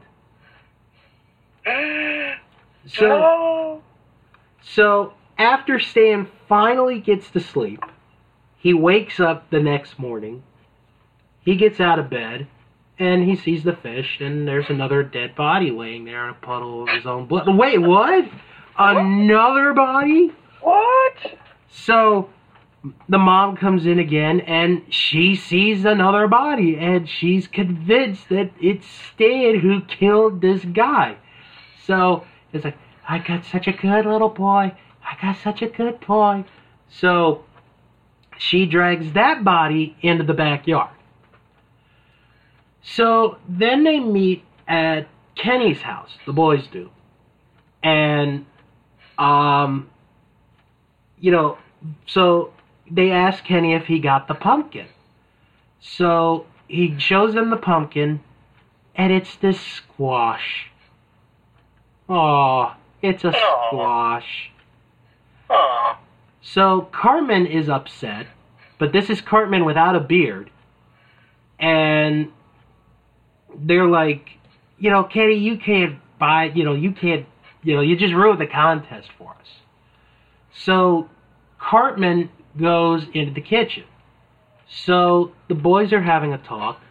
So 2.89 3.81
so 4.61 5.13
after 5.37 5.79
Stan 5.79 6.27
finally 6.47 6.99
gets 6.99 7.29
to 7.31 7.39
sleep, 7.39 7.83
he 8.57 8.73
wakes 8.73 9.19
up 9.19 9.49
the 9.49 9.59
next 9.59 9.99
morning. 9.99 10.43
He 11.41 11.55
gets 11.55 11.79
out 11.79 11.99
of 11.99 12.09
bed. 12.09 12.47
And 12.99 13.29
he 13.29 13.35
sees 13.35 13.63
the 13.63 13.75
fish, 13.75 14.17
and 14.21 14.47
there's 14.47 14.71
another 14.71 15.03
dead 15.03 15.35
body 15.35 15.69
laying 15.69 16.05
there 16.05 16.23
in 16.23 16.31
a 16.31 16.33
puddle 16.33 16.81
of 16.81 16.89
his 16.89 17.05
own 17.05 17.27
blood. 17.27 17.45
Wait, 17.47 17.77
what? 17.77 18.25
Another 18.75 19.73
body? 19.73 20.31
What? 20.61 21.37
So 21.69 22.29
the 23.07 23.17
mom 23.17 23.55
comes 23.57 23.85
in 23.85 23.99
again 23.99 24.39
and 24.41 24.81
she 24.89 25.35
sees 25.35 25.85
another 25.85 26.27
body 26.27 26.77
and 26.77 27.07
she's 27.07 27.47
convinced 27.47 28.29
that 28.29 28.51
it's 28.59 28.87
Stan 28.87 29.59
who 29.59 29.81
killed 29.81 30.41
this 30.41 30.63
guy. 30.65 31.17
So 31.85 32.25
it's 32.53 32.65
like, 32.65 32.77
I 33.07 33.19
got 33.19 33.45
such 33.45 33.67
a 33.67 33.71
good 33.71 34.05
little 34.05 34.29
boy. 34.29 34.73
I 35.07 35.17
got 35.21 35.37
such 35.37 35.61
a 35.61 35.67
good 35.67 35.99
boy. 36.01 36.45
So 36.89 37.45
she 38.37 38.65
drags 38.65 39.13
that 39.13 39.43
body 39.43 39.95
into 40.01 40.23
the 40.23 40.33
backyard. 40.33 40.93
So 42.81 43.37
then 43.47 43.83
they 43.83 43.99
meet 43.99 44.43
at 44.67 45.07
Kenny's 45.35 45.81
house, 45.81 46.11
the 46.25 46.33
boys 46.33 46.67
do. 46.67 46.89
And 47.83 48.45
um 49.17 49.89
you 51.19 51.31
know, 51.31 51.57
so 52.05 52.53
they 52.89 53.11
ask 53.11 53.43
Kenny 53.43 53.73
if 53.73 53.85
he 53.85 53.99
got 53.99 54.27
the 54.27 54.35
pumpkin. 54.35 54.87
So 55.79 56.45
he 56.67 56.97
shows 56.99 57.33
them 57.33 57.49
the 57.49 57.57
pumpkin, 57.57 58.21
and 58.95 59.11
it's 59.11 59.35
this 59.37 59.59
squash. 59.59 60.69
Oh, 62.09 62.75
it's 63.01 63.23
a 63.23 63.33
squash. 63.33 64.51
So 66.41 66.87
Cartman 66.91 67.45
is 67.45 67.69
upset, 67.69 68.27
but 68.79 68.93
this 68.93 69.09
is 69.09 69.21
Cartman 69.21 69.65
without 69.65 69.95
a 69.95 69.99
beard. 69.99 70.49
And 71.59 72.31
they're 73.57 73.87
like, 73.87 74.29
you 74.77 74.89
know, 74.89 75.03
Kenny, 75.03 75.35
you 75.35 75.57
can't 75.57 75.99
buy, 76.19 76.45
you 76.55 76.63
know, 76.63 76.73
you 76.73 76.91
can't, 76.91 77.25
you 77.63 77.75
know, 77.75 77.81
you 77.81 77.95
just 77.97 78.13
ruined 78.13 78.39
the 78.39 78.47
contest 78.47 79.09
for 79.17 79.31
us. 79.31 79.47
So 80.53 81.09
Cartman 81.59 82.29
goes 82.59 83.05
into 83.13 83.33
the 83.33 83.41
kitchen. 83.41 83.83
So 84.69 85.33
the 85.47 85.55
boys 85.55 85.93
are 85.93 86.01
having 86.01 86.33
a 86.33 86.37
talk, 86.37 86.81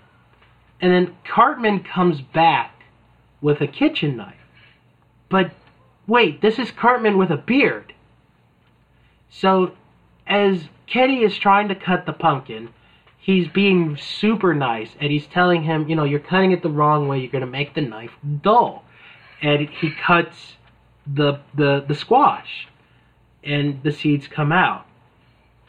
and 0.80 0.92
then 0.92 1.16
Cartman 1.25 1.82
comes 1.84 2.20
back 2.20 2.82
with 3.40 3.60
a 3.60 3.66
kitchen 3.66 4.16
knife. 4.16 4.34
But 5.28 5.52
wait, 6.06 6.40
this 6.40 6.58
is 6.58 6.70
Cartman 6.70 7.18
with 7.18 7.30
a 7.30 7.36
beard. 7.36 7.92
So 9.40 9.73
as 10.26 10.69
Kenny 10.87 11.23
is 11.23 11.37
trying 11.37 11.69
to 11.69 11.75
cut 11.75 12.07
the 12.07 12.12
pumpkin, 12.12 12.71
he's 13.19 13.49
being 13.49 13.97
super 13.97 14.55
nice 14.55 14.90
and 14.99 15.12
he's 15.12 15.26
telling 15.26 15.62
him, 15.62 15.88
you 15.88 15.97
know, 15.97 16.05
you're 16.05 16.21
cutting 16.21 16.52
it 16.52 16.62
the 16.62 16.71
wrong 16.71 17.07
way, 17.07 17.19
you're 17.19 17.31
going 17.31 17.45
to 17.45 17.50
make 17.50 17.75
the 17.75 17.83
knife 17.83 18.12
dull. 18.43 18.85
And 19.43 19.69
he 19.69 19.90
cuts 19.90 20.55
the 21.07 21.40
the 21.55 21.85
the 21.87 21.95
squash 21.95 22.66
and 23.45 23.83
the 23.83 23.93
seeds 23.93 24.26
come 24.26 24.52
out. 24.52 24.87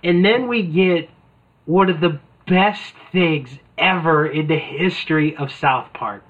And 0.03 0.23
then 0.23 0.47
we 0.47 0.63
get 0.63 1.09
one 1.65 1.89
of 1.89 1.99
the 1.99 2.21
best 2.47 2.93
things 3.11 3.49
ever 3.77 4.25
in 4.25 4.47
the 4.47 4.57
history 4.57 5.35
of 5.35 5.51
South 5.51 5.91
Park. 5.93 6.23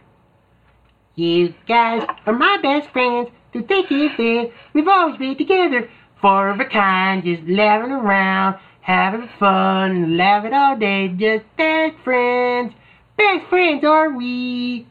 You 1.15 1.53
guys 1.67 2.03
are 2.25 2.33
my 2.33 2.57
best 2.61 2.89
friends 2.89 3.29
thick 3.53 3.91
and 3.91 4.11
thin. 4.17 4.51
We've 4.73 4.87
always 4.87 5.17
been 5.17 5.37
together, 5.37 5.89
four 6.21 6.49
of 6.49 6.59
a 6.59 6.65
kind, 6.65 7.23
just 7.23 7.43
laughing 7.47 7.91
around, 7.91 8.57
having 8.81 9.29
fun, 9.39 10.17
laughing 10.17 10.53
all 10.53 10.77
day, 10.77 11.07
just 11.09 11.45
best 11.57 11.95
friends. 12.03 12.73
Best 13.17 13.47
friends 13.49 13.83
are 13.83 14.11
we. 14.11 14.87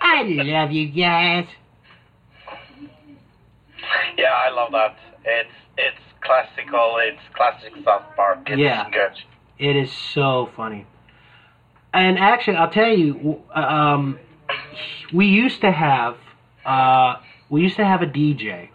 I 0.00 0.22
love 0.22 0.70
you 0.72 0.88
guys. 0.88 1.46
yeah, 4.16 4.32
I 4.32 4.50
love 4.50 4.72
that. 4.72 4.96
It's 5.24 5.50
it's 5.76 5.98
classical. 6.22 6.98
It's 7.00 7.20
classic 7.34 7.72
South 7.84 8.02
Park. 8.16 8.38
It's 8.46 8.58
Yeah. 8.58 8.88
good. 8.90 9.12
It 9.58 9.76
is 9.76 9.92
so 9.92 10.50
funny. 10.56 10.86
And 11.92 12.18
actually, 12.18 12.56
I'll 12.56 12.70
tell 12.70 12.88
you, 12.96 13.42
um, 13.54 14.18
we 15.12 15.26
used 15.26 15.60
to 15.62 15.70
have 15.72 16.16
uh, 16.64 17.16
we 17.50 17.62
used 17.62 17.76
to 17.76 17.84
have 17.84 18.00
a 18.02 18.06
DJ 18.06 18.68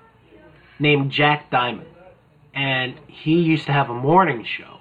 named 0.80 1.12
Jack 1.12 1.50
Diamond, 1.50 1.88
and 2.54 2.96
he 3.08 3.42
used 3.42 3.66
to 3.66 3.74
have 3.74 3.90
a 3.90 3.94
morning 3.94 4.44
show 4.44 4.80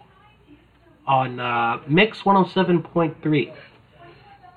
on 1.06 1.38
uh, 1.40 1.80
Mix 1.86 2.22
107.3, 2.22 3.54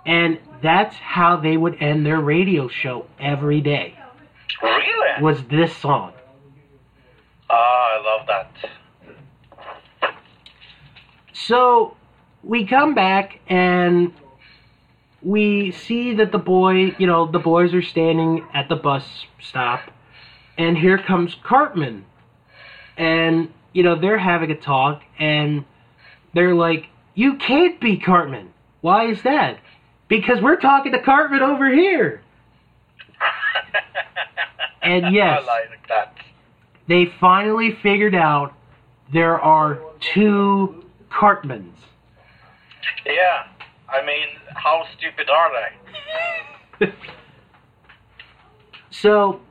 and 0.05 0.39
that's 0.61 0.95
how 0.95 1.37
they 1.37 1.57
would 1.57 1.81
end 1.81 2.05
their 2.05 2.19
radio 2.19 2.67
show 2.67 3.05
every 3.19 3.61
day. 3.61 3.97
Really? 4.61 5.21
Was 5.21 5.43
this 5.49 5.75
song? 5.77 6.13
Ah, 7.49 7.53
I 7.55 8.01
love 8.03 8.27
that. 8.27 10.11
So 11.33 11.95
we 12.43 12.65
come 12.65 12.93
back 12.95 13.39
and 13.47 14.13
we 15.21 15.71
see 15.71 16.15
that 16.15 16.31
the 16.31 16.37
boy, 16.37 16.95
you 16.97 17.07
know, 17.07 17.29
the 17.29 17.39
boys 17.39 17.73
are 17.73 17.81
standing 17.81 18.45
at 18.53 18.69
the 18.69 18.75
bus 18.75 19.03
stop, 19.39 19.81
and 20.57 20.77
here 20.77 20.97
comes 20.97 21.35
Cartman. 21.43 22.05
And, 22.97 23.53
you 23.73 23.83
know, 23.83 23.99
they're 23.99 24.17
having 24.17 24.51
a 24.51 24.55
talk, 24.55 25.03
and 25.19 25.65
they're 26.33 26.55
like, 26.55 26.87
You 27.15 27.35
can't 27.37 27.79
be 27.79 27.97
Cartman. 27.97 28.53
Why 28.81 29.07
is 29.11 29.21
that? 29.23 29.59
Because 30.07 30.41
we're 30.41 30.59
talking 30.59 30.91
to 30.93 31.01
Cartman 31.01 31.41
over 31.41 31.69
here. 31.69 32.21
And 34.87 35.13
yes. 35.13 35.41
I 35.41 35.45
like 35.45 35.87
that. 35.89 36.15
They 36.87 37.11
finally 37.19 37.77
figured 37.83 38.15
out 38.15 38.53
there 39.11 39.37
are 39.37 39.81
two 39.99 40.85
Cartmans. 41.09 41.77
Yeah. 43.05 43.47
I 43.89 44.05
mean, 44.05 44.27
how 44.55 44.85
stupid 44.97 45.29
are 45.29 45.51
they? 46.79 46.93
So, 48.89 49.41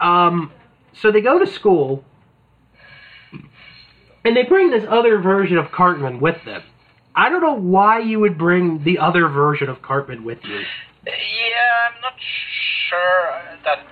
um, 0.00 0.52
so 0.92 1.10
they 1.10 1.20
go 1.20 1.38
to 1.38 1.46
school, 1.46 2.04
and 4.24 4.36
they 4.36 4.42
bring 4.44 4.70
this 4.70 4.84
other 4.88 5.18
version 5.18 5.58
of 5.58 5.70
Cartman 5.70 6.20
with 6.20 6.44
them. 6.44 6.62
I 7.14 7.28
don't 7.30 7.40
know 7.42 7.54
why 7.54 7.98
you 8.00 8.20
would 8.20 8.38
bring 8.38 8.84
the 8.84 8.98
other 8.98 9.28
version 9.28 9.68
of 9.68 9.82
Cartman 9.82 10.24
with 10.24 10.38
you. 10.44 10.60
Yeah, 11.06 11.12
I'm 11.94 12.00
not 12.00 12.14
sure 12.88 13.42
that's 13.64 13.82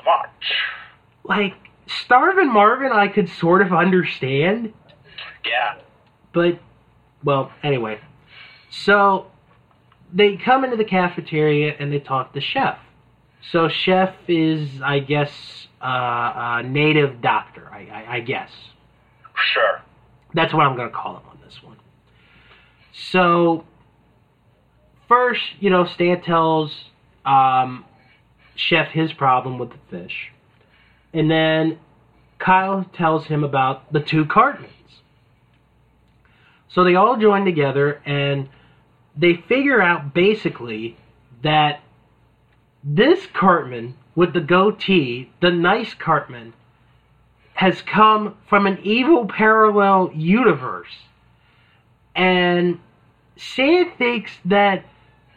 smart. 0.00 0.30
Like 1.24 1.54
Starvin' 1.86 2.52
Marvin, 2.52 2.90
I 2.92 3.08
could 3.08 3.28
sort 3.28 3.62
of 3.62 3.72
understand, 3.72 4.72
Yeah. 5.44 5.78
but 6.32 6.58
well, 7.22 7.52
anyway. 7.62 8.00
So 8.70 9.26
they 10.12 10.36
come 10.36 10.64
into 10.64 10.76
the 10.76 10.84
cafeteria 10.84 11.76
and 11.78 11.92
they 11.92 12.00
talk 12.00 12.32
to 12.32 12.40
Chef. 12.40 12.78
So 13.50 13.68
Chef 13.68 14.14
is, 14.28 14.80
I 14.82 15.00
guess, 15.00 15.66
uh, 15.82 16.60
a 16.60 16.62
native 16.64 17.20
doctor. 17.20 17.68
I, 17.72 17.86
I, 17.86 18.14
I 18.16 18.20
guess. 18.20 18.50
Sure. 19.34 19.82
That's 20.34 20.54
what 20.54 20.64
I'm 20.66 20.76
going 20.76 20.88
to 20.88 20.94
call 20.94 21.16
him 21.16 21.28
on 21.28 21.38
this 21.44 21.62
one. 21.62 21.76
So, 22.92 23.64
first, 25.08 25.42
you 25.60 25.70
know, 25.70 25.84
Stan 25.84 26.22
tells 26.22 26.72
um, 27.24 27.84
Chef 28.54 28.88
his 28.88 29.12
problem 29.12 29.58
with 29.58 29.70
the 29.70 29.78
fish. 29.90 30.30
And 31.12 31.30
then 31.30 31.78
Kyle 32.38 32.86
tells 32.94 33.26
him 33.26 33.44
about 33.44 33.92
the 33.92 34.00
two 34.00 34.24
Cartmans. 34.24 34.72
So 36.68 36.84
they 36.84 36.94
all 36.94 37.16
join 37.18 37.44
together 37.44 38.00
and 38.06 38.48
they 39.16 39.34
figure 39.48 39.82
out 39.82 40.14
basically 40.14 40.96
that 41.42 41.81
this 42.84 43.26
Cartman 43.32 43.94
with 44.14 44.32
the 44.32 44.40
goatee, 44.40 45.30
the 45.40 45.50
nice 45.50 45.94
Cartman, 45.94 46.52
has 47.54 47.82
come 47.82 48.36
from 48.48 48.66
an 48.66 48.78
evil 48.82 49.26
parallel 49.26 50.10
universe. 50.14 50.92
And 52.14 52.80
Stan 53.36 53.92
thinks 53.96 54.32
that, 54.44 54.84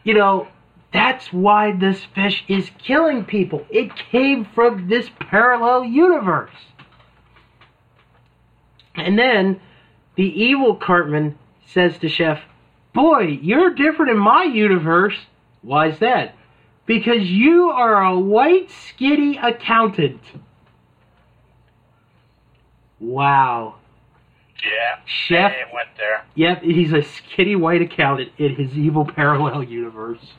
you 0.04 0.14
know, 0.14 0.48
that's 0.92 1.32
why 1.32 1.72
this 1.72 2.04
fish 2.14 2.44
is 2.48 2.70
killing 2.82 3.24
people. 3.24 3.66
It 3.70 3.94
came 3.94 4.46
from 4.54 4.88
this 4.88 5.10
parallel 5.18 5.84
universe. 5.84 6.54
And 8.94 9.18
then 9.18 9.60
the 10.16 10.24
evil 10.24 10.74
Cartman 10.74 11.38
says 11.66 11.98
to 11.98 12.08
Chef, 12.08 12.40
Boy, 12.94 13.38
you're 13.42 13.74
different 13.74 14.10
in 14.10 14.18
my 14.18 14.44
universe. 14.44 15.16
Why 15.60 15.88
is 15.88 15.98
that? 15.98 16.34
Because 16.86 17.22
you 17.28 17.70
are 17.70 18.02
a 18.04 18.18
white, 18.18 18.68
skitty 18.68 19.42
accountant. 19.42 20.20
Wow. 23.00 23.74
Yeah. 24.64 24.98
Chef, 25.04 25.52
It 25.52 25.74
went 25.74 25.88
there. 25.96 26.24
yep, 26.34 26.62
he's 26.62 26.92
a 26.92 26.98
skitty 27.02 27.58
white 27.58 27.82
accountant 27.82 28.30
in 28.38 28.54
his 28.54 28.72
evil 28.76 29.04
parallel 29.04 29.62
universe. 29.64 30.32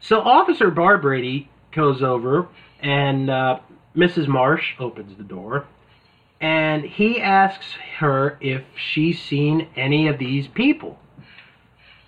So 0.00 0.20
Officer 0.20 0.70
Barbrady 0.70 1.48
goes 1.74 2.02
over, 2.02 2.48
and 2.80 3.28
uh, 3.30 3.60
Mrs. 3.96 4.26
Marsh 4.26 4.72
opens 4.80 5.16
the 5.16 5.22
door, 5.22 5.66
and 6.40 6.82
he 6.84 7.20
asks 7.20 7.74
her 7.98 8.36
if 8.40 8.62
she's 8.76 9.20
seen 9.22 9.68
any 9.76 10.08
of 10.08 10.18
these 10.18 10.48
people. 10.48 10.98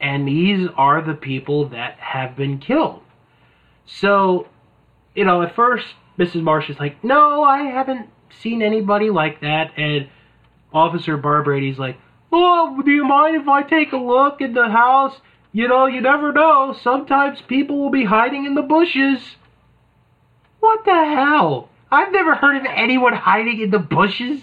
And 0.04 0.28
these 0.28 0.68
are 0.76 1.00
the 1.00 1.14
people 1.14 1.70
that 1.70 1.94
have 1.98 2.36
been 2.36 2.58
killed. 2.58 3.00
So, 3.86 4.46
you 5.14 5.24
know, 5.24 5.40
at 5.40 5.56
first, 5.56 5.86
Mrs. 6.18 6.42
Marsh 6.42 6.68
is 6.68 6.78
like, 6.78 7.02
No, 7.02 7.42
I 7.42 7.62
haven't 7.62 8.10
seen 8.42 8.60
anybody 8.60 9.08
like 9.08 9.40
that. 9.40 9.70
And 9.78 10.08
Officer 10.74 11.16
Barbrady's 11.16 11.78
like, 11.78 11.96
Oh, 12.30 12.82
do 12.84 12.90
you 12.90 13.04
mind 13.06 13.36
if 13.40 13.48
I 13.48 13.62
take 13.62 13.92
a 13.92 13.96
look 13.96 14.42
in 14.42 14.52
the 14.52 14.68
house? 14.68 15.16
You 15.52 15.68
know, 15.68 15.86
you 15.86 16.02
never 16.02 16.32
know. 16.32 16.76
Sometimes 16.82 17.40
people 17.48 17.78
will 17.80 17.90
be 17.90 18.04
hiding 18.04 18.44
in 18.44 18.54
the 18.54 18.62
bushes. 18.62 19.20
What 20.60 20.84
the 20.84 20.92
hell? 20.92 21.70
I've 21.90 22.12
never 22.12 22.34
heard 22.34 22.56
of 22.56 22.66
anyone 22.68 23.14
hiding 23.14 23.60
in 23.60 23.70
the 23.70 23.78
bushes. 23.78 24.42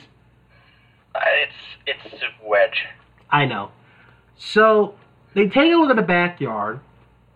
Uh, 1.14 1.20
It's 1.44 1.54
it's 1.86 2.20
super 2.20 2.50
weird. 2.50 2.74
I 3.30 3.46
know. 3.46 3.70
So 4.38 4.96
they 5.34 5.48
take 5.48 5.72
a 5.72 5.76
look 5.76 5.90
at 5.90 5.96
the 5.96 6.02
backyard, 6.02 6.80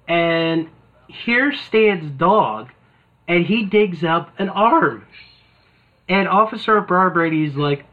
and 0.08 0.70
here 1.08 1.54
stands 1.54 2.10
Dog, 2.18 2.70
and 3.28 3.46
he 3.46 3.64
digs 3.64 4.04
up 4.04 4.32
an 4.40 4.50
arm. 4.50 5.06
And 6.08 6.28
Officer 6.28 6.82
Barbrady's 6.82 7.56
like, 7.56 7.86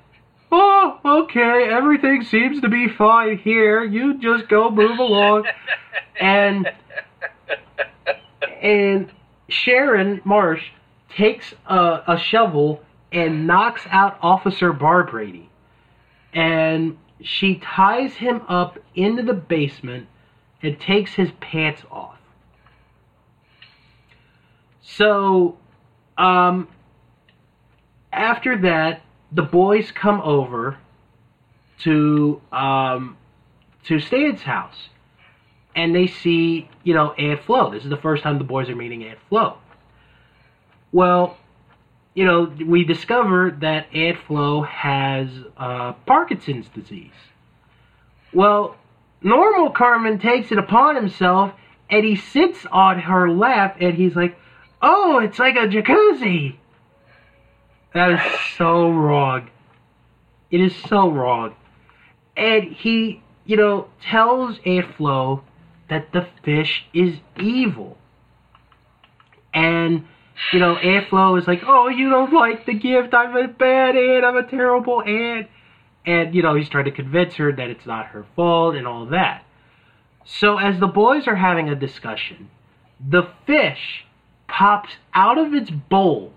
Oh, 0.55 1.01
okay, 1.05 1.69
everything 1.71 2.25
seems 2.25 2.61
to 2.61 2.69
be 2.69 2.87
fine 2.87 3.39
here. 3.39 3.83
You 3.83 4.19
just 4.19 4.49
go 4.49 4.71
move 4.71 4.99
along. 4.99 5.47
And 6.21 6.71
and 8.61 9.11
Sharon 9.49 10.21
Marsh 10.25 10.63
takes 11.09 11.55
a, 11.67 12.03
a 12.07 12.19
shovel 12.19 12.83
and 13.11 13.47
knocks 13.47 13.83
out 13.91 14.19
Officer 14.23 14.73
Barbrady. 14.73 15.47
And 16.33 16.99
she 17.25 17.57
ties 17.57 18.15
him 18.15 18.43
up 18.49 18.79
into 18.95 19.23
the 19.23 19.35
basement 19.35 20.09
and 20.63 20.79
takes 20.81 21.15
his 21.15 21.31
pants 21.41 21.83
off. 21.91 22.19
So, 24.81 25.57
um, 26.19 26.69
after 28.13 28.61
that, 28.63 29.03
the 29.31 29.43
boys 29.43 29.91
come 29.91 30.21
over 30.21 30.77
to 31.81 32.41
um, 32.53 33.17
to 33.85 33.99
Stan's 34.01 34.43
house, 34.43 34.89
and 35.75 35.95
they 35.95 36.07
see 36.07 36.69
you 36.85 36.95
know 36.95 37.13
Aunt 37.13 37.43
Flo. 37.45 37.71
This 37.71 37.85
is 37.85 37.91
the 37.91 37.97
first 37.97 38.23
time 38.23 38.39
the 38.39 38.45
boys 38.45 38.69
are 38.69 38.77
meeting 38.77 39.05
Aunt 39.05 39.19
Flo. 39.29 39.57
Well, 40.93 41.39
you 42.15 42.25
know 42.25 42.53
we 42.67 42.85
discover 42.85 43.57
that 43.61 43.87
Flo 44.27 44.63
has 44.63 45.29
uh, 45.57 45.93
Parkinson's 46.07 46.69
disease. 46.69 47.11
Well, 48.33 48.77
normal 49.23 49.71
Cartman 49.71 50.19
takes 50.19 50.53
it 50.53 50.59
upon 50.59 50.97
himself, 50.97 51.53
and 51.91 52.05
he 52.05 52.17
sits 52.17 52.67
on 52.71 53.01
her 53.01 53.31
lap, 53.31 53.77
and 53.81 53.95
he's 53.95 54.17
like, 54.17 54.37
"Oh, 54.81 55.19
it's 55.19 55.39
like 55.39 55.57
a 55.57 55.67
jacuzzi." 55.67 56.57
That 57.95 58.13
is 58.13 58.41
so 58.57 58.91
wrong. 58.91 59.51
It 60.51 60.61
is 60.61 60.75
so 60.89 61.11
wrong. 61.11 61.55
And 62.37 62.73
he, 62.73 63.23
you 63.45 63.57
know, 63.57 63.89
tells 64.03 64.59
Flo 64.97 65.45
that 65.91 66.13
the 66.13 66.27
fish 66.43 66.85
is 66.95 67.19
evil. 67.39 67.99
And, 69.53 70.07
you 70.53 70.59
know, 70.59 70.77
Flo 71.09 71.37
is 71.37 71.47
like, 71.47 71.63
oh, 71.67 71.89
you 71.89 72.11
don't 72.11 72.33
like 72.33 72.67
the 72.67 72.75
gift. 72.75 73.15
I'm 73.15 73.37
a 73.37 73.49
bad 73.49 73.97
aunt. 73.97 74.25
I'm 74.25 74.37
a 74.37 74.47
terrible 74.47 75.03
aunt. 75.03 75.49
And, 76.05 76.35
you 76.35 76.43
know, 76.43 76.55
he's 76.55 76.69
trying 76.69 76.87
to 76.87 76.91
convince 76.91 77.35
her 77.35 77.53
that 77.53 77.71
it's 77.71 77.87
not 77.87 78.07
her 78.07 78.27
fault 78.35 78.75
and 78.75 78.87
all 78.87 79.07
that. 79.07 79.45
So, 80.25 80.59
as 80.59 80.81
the 80.81 80.87
boys 80.87 81.27
are 81.27 81.37
having 81.37 81.69
a 81.69 81.75
discussion, 81.75 82.51
the 83.01 83.29
fish 83.47 84.05
pops 84.49 84.91
out 85.15 85.39
of 85.39 85.55
its 85.55 85.71
bowl 85.71 86.33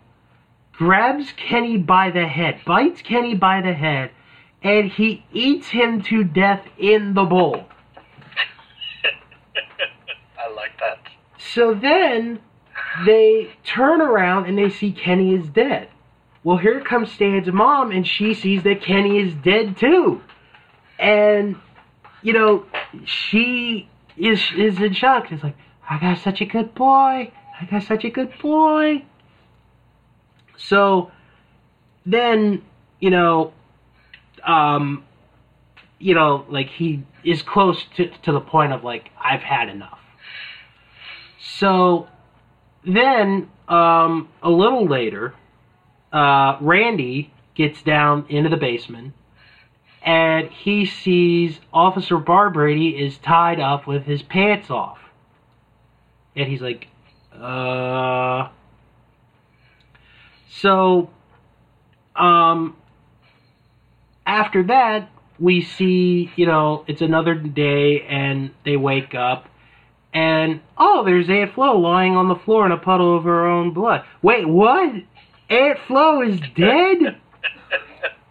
grabs 0.74 1.32
Kenny 1.34 1.78
by 1.78 2.12
the 2.12 2.28
head, 2.28 2.62
bites 2.66 3.02
Kenny 3.02 3.36
by 3.36 3.62
the 3.62 3.74
head, 3.74 4.12
and 4.62 4.92
he 4.92 5.24
eats 5.32 5.70
him 5.70 6.02
to 6.04 6.24
death 6.24 6.66
in 6.78 7.14
the 7.14 7.24
bowl. 7.24 7.56
I 10.40 10.54
like 10.54 10.80
that. 10.80 11.00
So 11.38 11.74
then 11.74 12.40
they 13.06 13.52
turn 13.66 14.02
around 14.02 14.46
and 14.46 14.58
they 14.58 14.70
see 14.70 14.92
Kenny 14.92 15.34
is 15.34 15.48
dead. 15.50 15.90
Well, 16.44 16.58
here 16.58 16.80
comes 16.82 17.12
Stan's 17.12 17.52
mom, 17.52 17.92
and 17.92 18.08
she 18.08 18.34
sees 18.36 18.64
that 18.64 18.82
Kenny 18.84 19.20
is 19.20 19.34
dead 19.34 19.78
too. 19.78 20.22
and 21.00 21.56
you 22.22 22.34
know 22.34 22.66
she 23.06 23.90
is 24.18 24.42
is 24.58 24.80
in 24.80 24.94
shock. 24.94 25.28
She's 25.30 25.44
like, 25.44 25.56
I 25.90 26.00
got 26.00 26.20
such 26.20 26.42
a 26.42 26.46
good 26.46 26.74
boy. 26.76 27.32
I 27.60 27.66
got 27.70 27.84
such 27.84 28.04
a 28.06 28.10
good 28.10 28.32
boy. 28.42 29.04
So 30.58 31.12
then, 32.06 32.62
you 33.00 33.10
know, 33.10 33.54
um, 34.46 35.04
you 36.00 36.14
know, 36.16 36.46
like 36.50 36.70
he 36.70 37.04
is 37.24 37.42
close 37.42 37.84
to 37.98 38.10
to 38.24 38.32
the 38.32 38.42
point 38.42 38.74
of 38.74 38.84
like 38.84 39.10
I've 39.22 39.42
had 39.42 39.70
enough. 39.70 40.00
So 41.40 42.08
then, 42.86 43.50
um, 43.68 44.30
a 44.42 44.50
little 44.50 44.88
later, 44.88 45.34
uh, 46.12 46.58
Randy 46.62 47.32
gets 47.56 47.82
down 47.82 48.26
into 48.30 48.50
the 48.50 48.58
basement 48.58 49.14
and 50.06 50.52
he 50.52 50.86
sees 50.86 51.60
Officer 51.74 52.18
Barbrady 52.18 53.00
is 53.00 53.18
tied 53.18 53.60
up 53.60 53.88
with 53.88 54.04
his 54.04 54.22
pants 54.22 54.70
off. 54.70 55.00
And 56.36 56.48
he's 56.48 56.62
like, 56.62 56.88
uh. 57.34 58.50
So, 60.50 61.10
um, 62.16 62.78
after 64.26 64.64
that, 64.64 65.10
we 65.40 65.62
see, 65.62 66.32
you 66.36 66.46
know, 66.46 66.86
it's 66.88 67.02
another 67.02 67.34
day 67.34 68.02
and 68.02 68.52
they 68.64 68.78
wake 68.78 69.16
up 69.16 69.50
and, 70.16 70.62
oh, 70.78 71.04
there's 71.04 71.30
Aunt 71.30 71.54
Flo 71.54 71.78
lying 71.78 72.16
on 72.16 72.30
the 72.30 72.38
floor 72.38 72.66
in 72.66 72.72
a 72.72 72.78
puddle 72.78 73.18
of 73.18 73.26
her 73.26 73.46
own 73.46 73.74
blood. 73.74 74.06
Wait, 74.22 74.48
what? 74.48 74.94
Aunt 75.50 75.80
Flo 75.88 76.22
is 76.22 76.40
dead? 76.56 77.18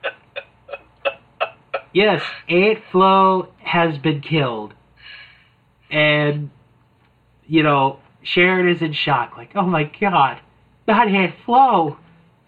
yes, 1.92 2.22
Aunt 2.48 2.78
Flo 2.90 3.52
has 3.58 3.98
been 3.98 4.22
killed. 4.22 4.72
And, 5.90 6.50
you 7.46 7.62
know, 7.62 7.98
Sharon 8.22 8.70
is 8.70 8.80
in 8.80 8.94
shock. 8.94 9.36
Like, 9.36 9.54
oh 9.54 9.66
my 9.66 9.84
god, 9.84 10.40
not 10.88 11.08
Aunt 11.08 11.34
Flo. 11.44 11.98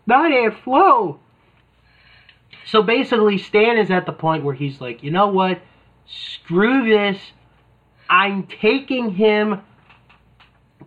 Not 0.06 0.32
Aunt 0.32 0.54
Flo. 0.64 1.20
So 2.64 2.82
basically, 2.82 3.36
Stan 3.36 3.76
is 3.76 3.90
at 3.90 4.06
the 4.06 4.12
point 4.12 4.44
where 4.44 4.54
he's 4.54 4.80
like, 4.80 5.02
you 5.02 5.10
know 5.10 5.28
what? 5.28 5.60
Screw 6.06 6.88
this. 6.88 7.18
I'm 8.08 8.46
taking 8.46 9.12
him 9.14 9.62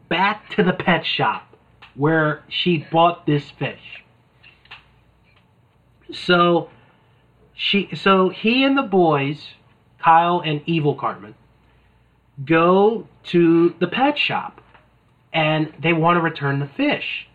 back 0.08 0.50
to 0.56 0.64
the 0.64 0.74
pet 0.74 1.06
shop 1.06 1.56
where 1.96 2.44
she 2.48 2.86
bought 2.92 3.26
this 3.26 3.50
fish. 3.52 4.04
So 6.12 6.70
she 7.54 7.90
so 7.96 8.30
he 8.30 8.64
and 8.64 8.78
the 8.78 8.84
boys, 8.84 9.56
Kyle 10.02 10.42
and 10.44 10.62
Evil 10.66 10.96
Cartman, 10.96 11.36
go 12.46 13.08
to 13.26 13.76
the 13.80 13.88
pet 13.88 14.18
shop 14.18 14.62
and 15.34 15.74
they 15.80 15.94
want 15.94 16.18
to 16.18 16.22
return 16.22 16.60
the 16.60 16.68
fish. 16.68 17.28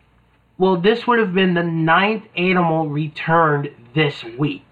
Well, 0.57 0.77
this 0.77 1.07
would 1.07 1.19
have 1.19 1.35
been 1.35 1.55
the 1.55 1.63
ninth 1.63 2.25
animal 2.37 2.89
returned 2.89 3.71
this 3.95 4.23
week. 4.39 4.65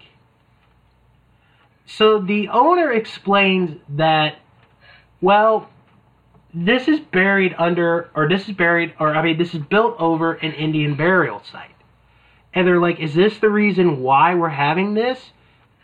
So 1.85 2.19
the 2.19 2.47
owner 2.49 2.91
explains 2.91 3.79
that, 3.89 4.37
well, 5.23 5.69
this 6.53 6.89
is 6.89 6.99
buried 6.99 7.55
under, 7.57 8.11
or 8.13 8.27
this 8.27 8.49
is 8.49 8.55
buried, 8.55 8.93
or 8.99 9.15
I 9.15 9.23
mean, 9.23 9.37
this 9.37 9.53
is 9.55 9.61
built 9.61 9.95
over 9.97 10.33
an 10.33 10.51
Indian 10.51 10.95
burial 10.95 11.41
site. 11.49 11.71
And 12.53 12.67
they're 12.67 12.81
like, 12.81 12.99
is 12.99 13.15
this 13.15 13.39
the 13.39 13.49
reason 13.49 14.01
why 14.01 14.35
we're 14.35 14.49
having 14.49 14.93
this? 14.93 15.17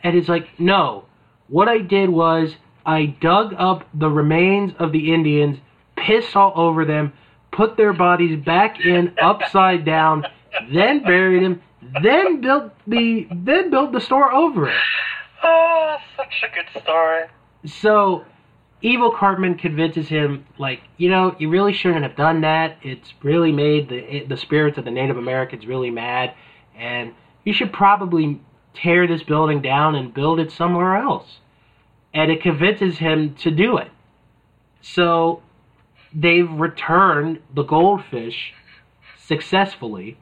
And 0.04 0.18
it's 0.18 0.28
like, 0.28 0.60
no. 0.60 1.06
What 1.48 1.70
I 1.70 1.78
did 1.78 2.10
was 2.10 2.54
I 2.86 3.06
dug 3.06 3.56
up 3.58 3.88
the 3.94 4.10
remains 4.10 4.74
of 4.78 4.92
the 4.92 5.14
Indians, 5.14 5.58
pissed 5.96 6.36
all 6.36 6.52
over 6.56 6.84
them, 6.84 7.14
put 7.54 7.78
their 7.78 7.94
bodies 7.94 8.44
back 8.44 8.82
in 8.82 9.16
upside 9.22 9.86
down, 9.86 10.26
then 10.70 11.02
buried 11.02 11.44
them, 11.44 11.62
then 12.04 12.42
built 12.42 12.74
the 12.86 13.26
then 13.32 13.72
built 13.72 13.94
the 13.94 14.02
store 14.02 14.34
over 14.34 14.68
it. 14.68 14.76
Oh, 15.42 15.96
such 16.18 16.44
a 16.44 16.54
good 16.54 16.84
story. 16.84 17.24
So 17.66 18.26
Evil 18.82 19.12
Cartman 19.12 19.56
convinces 19.56 20.08
him, 20.08 20.46
like, 20.58 20.82
you 20.98 21.10
know, 21.10 21.36
you 21.38 21.50
really 21.50 21.74
shouldn't 21.74 22.04
have 22.04 22.16
done 22.16 22.42
that. 22.42 22.78
It's 22.82 23.14
really 23.22 23.52
made 23.52 23.90
the 23.90 24.26
the 24.28 24.38
spirits 24.38 24.78
of 24.78 24.86
the 24.86 24.92
Native 24.92 25.18
Americans 25.18 25.66
really 25.66 25.92
mad, 25.92 26.34
and 26.78 27.14
you 27.44 27.54
should 27.54 27.74
probably 27.74 28.40
tear 28.74 29.06
this 29.08 29.24
building 29.24 29.62
down 29.62 29.96
and 29.96 30.14
build 30.14 30.40
it 30.40 30.52
somewhere 30.52 30.96
else. 30.96 31.40
And 32.14 32.32
it 32.32 32.42
convinces 32.42 32.98
him 32.98 33.36
to 33.36 33.52
do 33.52 33.78
it. 33.78 33.92
So 34.82 35.42
they've 36.14 36.50
returned 36.50 37.42
the 37.54 37.64
goldfish 37.64 38.54
successfully 39.18 40.18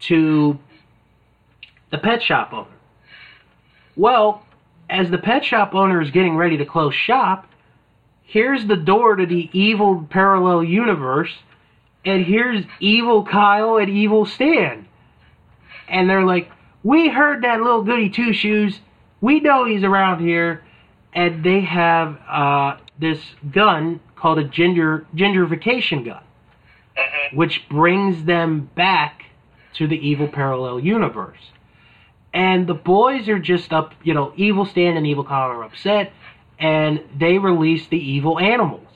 to 0.00 0.58
the 1.90 1.98
pet 1.98 2.22
shop 2.22 2.52
owner. 2.52 2.68
Well, 3.94 4.44
as 4.92 5.10
the 5.10 5.16
pet 5.18 5.42
shop 5.42 5.74
owner 5.74 6.02
is 6.02 6.10
getting 6.10 6.36
ready 6.36 6.58
to 6.58 6.66
close 6.66 6.94
shop, 6.94 7.46
here's 8.24 8.66
the 8.66 8.76
door 8.76 9.16
to 9.16 9.24
the 9.24 9.48
evil 9.52 10.06
parallel 10.10 10.62
universe, 10.62 11.32
and 12.04 12.26
here's 12.26 12.66
evil 12.78 13.24
Kyle 13.24 13.78
and 13.78 13.88
evil 13.88 14.26
Stan. 14.26 14.86
And 15.88 16.10
they're 16.10 16.26
like, 16.26 16.50
We 16.84 17.08
heard 17.08 17.42
that 17.42 17.60
little 17.60 17.82
goody 17.82 18.10
two 18.10 18.34
shoes. 18.34 18.80
We 19.22 19.40
know 19.40 19.64
he's 19.64 19.82
around 19.82 20.20
here. 20.20 20.62
And 21.14 21.44
they 21.44 21.60
have 21.60 22.18
uh, 22.28 22.76
this 22.98 23.20
gun 23.50 24.00
called 24.16 24.38
a 24.38 24.44
ginger 24.44 25.06
gingerification 25.14 26.04
gun, 26.04 26.22
hmm 26.96 27.36
which 27.36 27.66
brings 27.70 28.24
them 28.24 28.68
back 28.74 29.24
to 29.74 29.88
the 29.88 29.96
evil 29.96 30.28
parallel 30.28 30.80
universe. 30.80 31.38
And 32.34 32.66
the 32.66 32.74
boys 32.74 33.28
are 33.28 33.38
just 33.38 33.72
up, 33.72 33.92
you 34.02 34.14
know, 34.14 34.32
evil 34.36 34.64
Stan 34.64 34.96
and 34.96 35.06
evil 35.06 35.24
Kyle 35.24 35.50
are 35.50 35.64
upset, 35.64 36.12
and 36.58 37.02
they 37.18 37.38
release 37.38 37.86
the 37.88 37.98
evil 37.98 38.38
animals. 38.38 38.86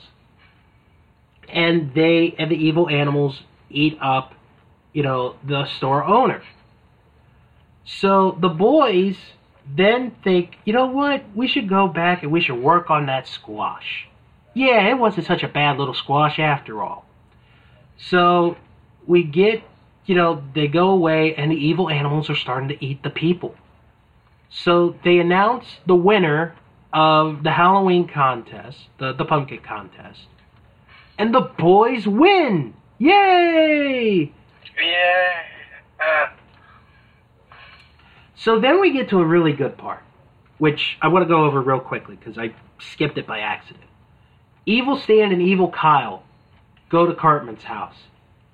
And 1.47 1.93
they 1.93 2.35
and 2.37 2.51
the 2.51 2.55
evil 2.55 2.89
animals 2.89 3.41
eat 3.69 3.97
up, 4.01 4.33
you 4.93 5.03
know, 5.03 5.35
the 5.45 5.65
store 5.65 6.03
owner. 6.03 6.41
So 7.85 8.37
the 8.41 8.49
boys 8.49 9.17
then 9.75 10.15
think, 10.23 10.57
you 10.65 10.73
know 10.73 10.87
what, 10.87 11.23
we 11.35 11.47
should 11.47 11.69
go 11.69 11.87
back 11.87 12.23
and 12.23 12.31
we 12.31 12.41
should 12.41 12.61
work 12.61 12.89
on 12.89 13.05
that 13.07 13.27
squash. 13.27 14.07
Yeah, 14.53 14.89
it 14.89 14.97
wasn't 14.97 15.27
such 15.27 15.43
a 15.43 15.47
bad 15.47 15.77
little 15.77 15.93
squash 15.93 16.39
after 16.39 16.81
all. 16.81 17.05
So 17.97 18.57
we 19.05 19.23
get, 19.23 19.63
you 20.07 20.15
know, 20.15 20.41
they 20.55 20.67
go 20.67 20.89
away 20.89 21.35
and 21.35 21.51
the 21.51 21.55
evil 21.55 21.89
animals 21.89 22.29
are 22.29 22.35
starting 22.35 22.69
to 22.69 22.83
eat 22.83 23.03
the 23.03 23.11
people. 23.11 23.53
So 24.49 24.95
they 25.03 25.19
announce 25.19 25.65
the 25.85 25.95
winner 25.95 26.55
of 26.91 27.43
the 27.43 27.51
Halloween 27.51 28.07
contest, 28.07 28.79
the, 28.97 29.13
the 29.13 29.25
pumpkin 29.25 29.59
contest. 29.59 30.21
And 31.19 31.35
the 31.35 31.41
boys 31.41 32.07
win! 32.07 32.73
Yay! 32.97 34.31
Yeah. 34.81 35.43
Uh, 35.99 36.27
So 38.37 38.59
then 38.61 38.79
we 38.79 38.93
get 38.93 39.09
to 39.09 39.19
a 39.19 39.25
really 39.25 39.51
good 39.51 39.77
part, 39.77 40.03
which 40.57 40.97
I 41.01 41.07
want 41.09 41.23
to 41.23 41.27
go 41.27 41.43
over 41.43 41.61
real 41.61 41.79
quickly 41.79 42.15
because 42.15 42.37
I 42.37 42.53
skipped 42.79 43.17
it 43.17 43.27
by 43.27 43.39
accident. 43.39 43.83
Evil 44.65 44.97
Stan 44.97 45.31
and 45.31 45.41
Evil 45.41 45.69
Kyle 45.69 46.23
go 46.89 47.07
to 47.07 47.13
Cartman's 47.15 47.63
house, 47.63 47.97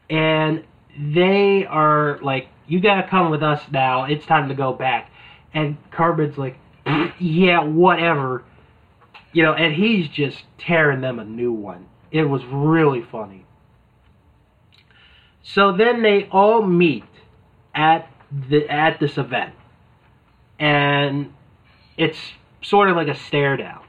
and 0.10 0.64
they 0.98 1.66
are 1.66 2.20
like, 2.22 2.48
"You 2.68 2.80
gotta 2.80 3.08
come 3.08 3.30
with 3.30 3.44
us 3.44 3.62
now. 3.72 4.06
It's 4.06 4.26
time 4.26 4.50
to 4.50 4.56
go 4.56 4.74
back." 4.74 5.10
And 5.54 5.78
Cartman's 5.92 6.38
like, 6.38 6.58
"Yeah, 7.20 7.64
whatever," 7.64 8.44
you 9.32 9.44
know, 9.44 9.54
and 9.54 9.74
he's 9.74 10.08
just 10.08 10.44
tearing 10.58 11.02
them 11.02 11.20
a 11.20 11.26
new 11.26 11.52
one. 11.52 11.88
It 12.12 12.24
was 12.24 12.44
really 12.46 13.02
funny. 13.02 13.46
So 15.42 15.72
then 15.72 16.02
they 16.04 16.28
all 16.32 16.62
meet 16.62 17.04
at 17.76 18.08
the 18.32 18.70
at 18.70 19.00
this 19.00 19.18
event 19.18 19.54
and 20.60 21.34
it's 21.98 22.18
sort 22.62 22.90
of 22.90 22.96
like 22.96 23.08
a 23.08 23.16
stare 23.16 23.58
down. 23.58 23.82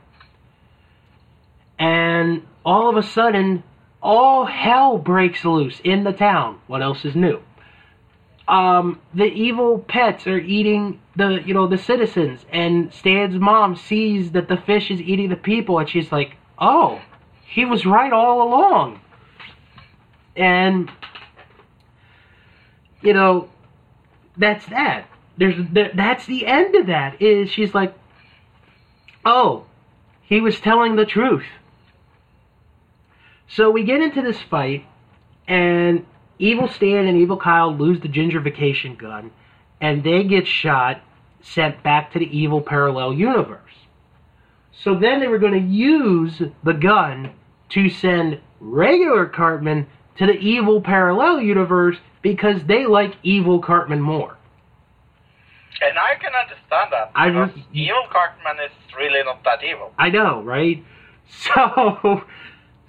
And 1.79 2.43
all 2.65 2.89
of 2.89 2.97
a 2.97 3.03
sudden, 3.03 3.63
all 4.05 4.47
hell 4.47 4.99
breaks 4.99 5.45
loose 5.45 5.81
in 5.83 6.05
the 6.05 6.13
town. 6.13 6.61
What 6.69 6.83
else 6.83 7.05
is 7.05 7.17
new? 7.17 7.41
Um, 8.47 9.01
the 9.15 9.25
evil 9.25 9.79
pets 9.79 10.27
are 10.27 10.39
eating 10.39 11.01
the 11.17 11.43
you 11.45 11.55
know 11.55 11.67
the 11.67 11.79
citizens, 11.79 12.45
and 12.53 12.93
Stan's 12.93 13.37
mom 13.37 13.75
sees 13.75 14.33
that 14.33 14.49
the 14.49 14.59
fish 14.59 14.91
is 14.91 15.01
eating 15.01 15.31
the 15.31 15.37
people, 15.37 15.79
and 15.79 15.89
she's 15.89 16.13
like, 16.13 16.37
"Oh, 16.59 17.01
he 17.47 17.65
was 17.65 17.87
right 17.87 18.13
all 18.13 18.47
along." 18.47 19.01
And 20.37 20.91
you 23.01 23.15
know, 23.15 23.49
that's 24.37 24.67
that 24.67 25.07
there's 25.39 25.57
there, 25.73 25.91
that's 25.95 26.27
the 26.27 26.47
end 26.47 26.75
of 26.75 26.87
that 26.87 27.21
is 27.21 27.51
she's 27.51 27.75
like 27.75 27.95
oh, 29.25 29.65
he 30.23 30.41
was 30.41 30.61
telling 30.61 30.97
the 30.97 31.05
truth. 31.05 31.47
So 33.49 33.71
we 33.71 33.85
get 33.85 34.01
into 34.01 34.23
this 34.23 34.41
fight, 34.43 34.85
and 35.47 36.07
Evil 36.39 36.69
Stan 36.69 37.07
and 37.07 37.19
Evil 37.19 37.37
Kyle 37.37 37.75
lose 37.75 38.01
the 38.01 38.09
gingerfication 38.09 38.99
gun, 38.99 39.31
and 39.81 40.03
they 40.03 40.25
get 40.25 40.47
shot, 40.47 41.01
sent 41.43 41.83
back 41.83 42.13
to 42.13 42.19
the 42.19 42.37
evil 42.37 42.61
parallel 42.61 43.13
universe. 43.13 43.61
So 44.73 44.95
then 44.99 45.21
they 45.21 45.29
were 45.29 45.39
going 45.39 45.53
to 45.53 45.75
use 45.75 46.43
the 46.63 46.73
gun 46.73 47.33
to 47.71 47.89
send 47.91 48.41
regular 48.61 49.27
Cartman 49.27 49.87
to 50.17 50.27
the 50.27 50.33
evil 50.33 50.81
parallel 50.81 51.41
universe 51.41 51.97
because 52.23 52.65
they 52.65 52.87
like 52.87 53.15
evil 53.23 53.61
Cartman 53.61 54.01
more. 54.01 54.37
And 55.81 55.99
I 55.99 56.15
can 56.21 56.33
understand 56.35 56.93
that. 56.93 57.11
I 57.15 57.27
re- 57.27 57.67
evil 57.73 58.05
Cartman 58.11 58.57
is 58.65 58.73
really 58.97 59.23
not 59.25 59.43
that 59.45 59.63
evil. 59.63 59.93
I 59.99 60.11
know, 60.11 60.43
right? 60.43 60.83
So, 61.27 62.23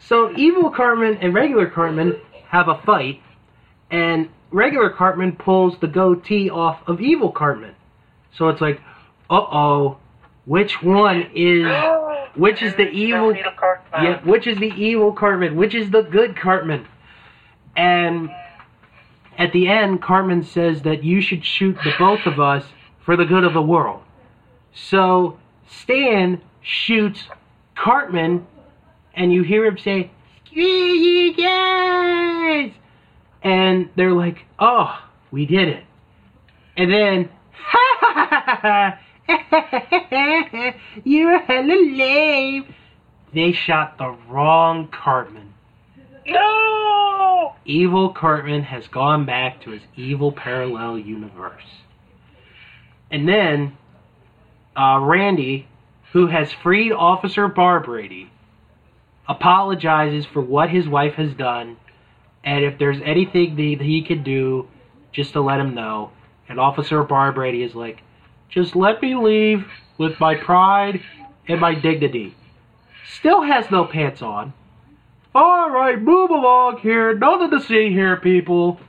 so 0.07 0.31
evil 0.37 0.69
Cartman 0.69 1.17
and 1.17 1.33
regular 1.33 1.69
Cartman 1.69 2.19
have 2.47 2.67
a 2.67 2.81
fight, 2.85 3.21
and 3.91 4.29
regular 4.51 4.89
Cartman 4.89 5.33
pulls 5.33 5.77
the 5.79 5.87
goatee 5.87 6.49
off 6.49 6.79
of 6.87 7.01
evil 7.01 7.31
Cartman. 7.31 7.75
So 8.37 8.49
it's 8.49 8.61
like, 8.61 8.81
uh 9.29 9.35
oh, 9.35 9.97
which 10.45 10.81
one 10.81 11.29
is 11.33 11.65
which 12.35 12.61
is 12.61 12.75
the 12.75 12.89
evil? 12.89 13.33
Yeah, 13.93 14.23
which 14.23 14.47
is 14.47 14.57
the 14.57 14.71
evil 14.71 15.13
Cartman? 15.13 15.55
Which 15.55 15.73
is 15.73 15.89
the 15.89 16.01
good 16.01 16.35
Cartman? 16.35 16.87
And 17.75 18.29
at 19.37 19.51
the 19.51 19.67
end, 19.67 20.01
Cartman 20.01 20.43
says 20.43 20.83
that 20.83 21.03
you 21.03 21.21
should 21.21 21.43
shoot 21.43 21.77
the 21.83 21.93
both 21.97 22.25
of 22.25 22.39
us 22.39 22.65
for 23.03 23.15
the 23.17 23.25
good 23.25 23.43
of 23.43 23.53
the 23.53 23.61
world. 23.61 24.01
So 24.73 25.37
Stan 25.67 26.41
shoots 26.61 27.23
Cartman, 27.75 28.47
and 29.15 29.33
you 29.33 29.43
hear 29.43 29.65
him 29.65 29.77
say, 29.77 30.11
"Screw 30.45 30.63
you! 30.63 32.71
And 33.41 33.89
they're 33.95 34.13
like, 34.13 34.45
"Oh, 34.59 35.01
we 35.31 35.45
did 35.45 35.69
it!" 35.69 35.83
And 36.77 36.91
then, 36.91 37.29
ha 37.51 37.97
ha 37.99 38.27
ha 38.29 38.59
ha! 38.61 38.99
You're 41.03 41.39
hella 41.39 41.95
lame. 41.95 42.73
They 43.33 43.51
shot 43.51 43.97
the 43.97 44.15
wrong 44.29 44.87
Cartman. 44.87 45.53
No! 46.27 47.55
Evil 47.65 48.09
Cartman 48.09 48.63
has 48.63 48.87
gone 48.87 49.25
back 49.25 49.61
to 49.61 49.71
his 49.71 49.81
evil 49.95 50.31
parallel 50.31 50.99
universe. 50.99 51.81
And 53.11 53.27
then, 53.27 53.77
uh, 54.75 54.99
Randy, 55.01 55.67
who 56.11 56.27
has 56.27 56.53
freed 56.53 56.91
Officer 56.91 57.49
Barbrady, 57.49 58.29
apologizes 59.27 60.25
for 60.25 60.41
what 60.41 60.69
his 60.69 60.87
wife 60.87 61.15
has 61.15 61.33
done, 61.33 61.77
and 62.43 62.63
if 62.63 62.77
there's 62.77 63.01
anything 63.03 63.55
that 63.55 63.85
he 63.85 64.03
could 64.03 64.23
do, 64.23 64.67
just 65.11 65.33
to 65.33 65.41
let 65.41 65.59
him 65.59 65.73
know. 65.73 66.11
And 66.47 66.59
Officer 66.59 67.03
Barbrady 67.03 67.65
is 67.65 67.73
like, 67.73 68.01
just 68.49 68.75
let 68.75 69.01
me 69.01 69.15
leave 69.15 69.65
with 69.97 70.19
my 70.19 70.35
pride 70.35 71.01
and 71.47 71.59
my 71.59 71.73
dignity. 71.73 72.35
Still 73.17 73.41
has 73.41 73.71
no 73.71 73.85
pants 73.85 74.21
on. 74.21 74.53
Alright, 75.33 76.01
move 76.01 76.29
along 76.29 76.79
here. 76.79 77.17
Nothing 77.17 77.51
to 77.51 77.59
see 77.59 77.89
here, 77.89 78.17
people. 78.17 78.79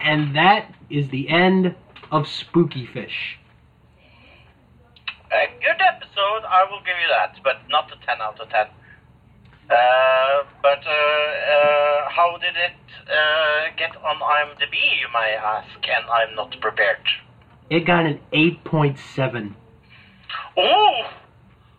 And 0.00 0.36
that 0.36 0.72
is 0.88 1.08
the 1.10 1.28
end 1.28 1.74
of 2.10 2.26
Spooky 2.26 2.86
Fish. 2.86 3.38
A 5.32 5.46
good 5.60 5.80
episode, 5.86 6.44
I 6.48 6.66
will 6.70 6.80
give 6.80 6.96
you 7.00 7.08
that, 7.10 7.38
but 7.44 7.68
not 7.68 7.90
a 7.92 8.06
10 8.06 8.20
out 8.20 8.40
of 8.40 8.48
10. 8.48 8.66
Uh, 9.70 10.42
but 10.62 10.82
uh, 10.84 10.90
uh, 10.90 12.08
how 12.10 12.36
did 12.40 12.56
it 12.56 12.72
uh, 13.10 13.76
get 13.76 13.96
on 13.96 14.16
IMDb, 14.16 14.74
you 14.74 15.08
may 15.12 15.36
ask, 15.36 15.78
and 15.82 16.10
I'm 16.10 16.34
not 16.34 16.60
prepared. 16.60 16.98
It 17.70 17.86
got 17.86 18.04
an 18.04 18.18
8.7. 18.32 19.54
Oh! 20.56 21.10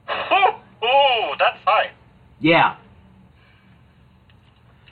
Ooh, 0.09 0.13
ooh, 0.85 1.35
that's 1.37 1.59
high. 1.65 1.91
Yeah. 2.39 2.77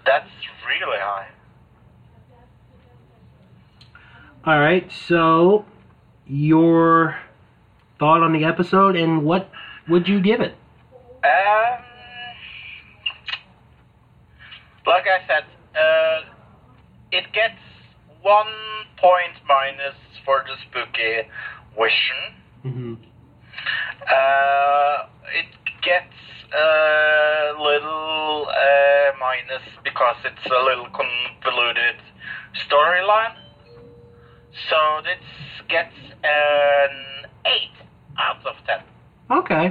That's 0.05 0.29
really 0.67 0.97
high. 0.99 1.27
Alright, 4.45 4.91
so 4.91 5.65
your 6.25 7.17
thought 7.97 8.23
on 8.23 8.33
the 8.33 8.45
episode 8.45 8.95
and 8.95 9.23
what 9.23 9.49
would 9.87 10.07
you 10.07 10.21
give 10.21 10.41
it? 10.41 10.55
Um, 11.23 11.83
like 14.89 15.05
I 15.07 15.19
said, 15.29 15.45
uh, 15.85 16.19
it 17.11 17.25
gets 17.31 17.61
one 18.21 18.53
point 18.97 19.35
minus 19.47 19.95
for 20.25 20.43
the 20.47 20.55
spooky 20.65 21.13
vision. 21.77 22.19
hmm 22.63 22.93
Uh, 24.09 24.97
it 25.41 25.49
gets 25.89 26.17
a 26.53 27.53
little 27.69 28.47
uh, 28.49 29.09
minus 29.19 29.65
because 29.83 30.15
it's 30.25 30.45
a 30.59 30.61
little 30.69 30.89
convoluted 30.99 31.97
storyline. 32.65 33.35
So 34.69 34.77
this 35.03 35.23
gets 35.69 35.95
an 36.23 36.93
8 37.45 37.51
out 38.17 38.41
of 38.45 38.55
10. 38.65 38.79
Okay. 39.39 39.65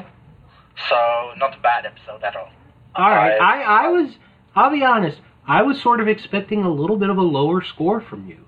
So 0.89 0.99
not 1.43 1.57
a 1.59 1.61
bad 1.61 1.85
episode 1.87 2.23
at 2.23 2.37
all. 2.37 2.51
Alright, 2.97 3.41
I- 3.41 3.63
I, 3.63 3.85
I 3.85 3.89
was, 3.89 4.11
I'll 4.59 4.73
be 4.73 4.83
honest, 4.83 5.19
I 5.47 5.63
was 5.63 5.81
sort 5.81 6.01
of 6.01 6.09
expecting 6.09 6.65
a 6.65 6.69
little 6.69 6.97
bit 6.97 7.11
of 7.11 7.17
a 7.17 7.23
lower 7.23 7.63
score 7.63 8.01
from 8.01 8.27
you. 8.27 8.45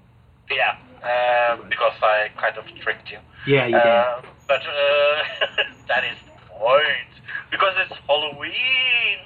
Yeah, 0.50 0.74
uh, 1.06 1.62
because 1.68 1.94
I 2.02 2.28
kind 2.36 2.58
of 2.58 2.64
tricked 2.82 3.12
you. 3.12 3.18
Yeah, 3.46 3.66
you 3.66 3.78
did. 3.78 3.86
Uh, 3.86 4.22
but 4.48 4.58
uh, 4.58 5.62
that 5.88 6.02
is 6.02 6.18
the 6.26 6.34
point. 6.58 7.12
Because 7.52 7.74
it's 7.78 7.94
Halloween. 8.08 9.22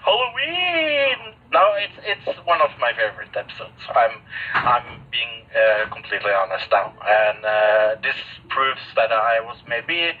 Halloween. 0.00 1.36
No, 1.52 1.76
it's 1.76 1.98
it's 2.00 2.38
one 2.46 2.62
of 2.62 2.70
my 2.80 2.92
favorite 2.96 3.36
episodes. 3.36 3.76
I'm 3.92 4.16
I'm 4.54 5.02
being 5.12 5.44
uh, 5.52 5.92
completely 5.92 6.32
honest 6.32 6.64
now, 6.72 6.94
and 6.96 7.44
uh, 7.44 8.00
this 8.00 8.16
proves 8.48 8.80
that 8.96 9.12
I 9.12 9.40
was 9.44 9.58
maybe 9.68 10.16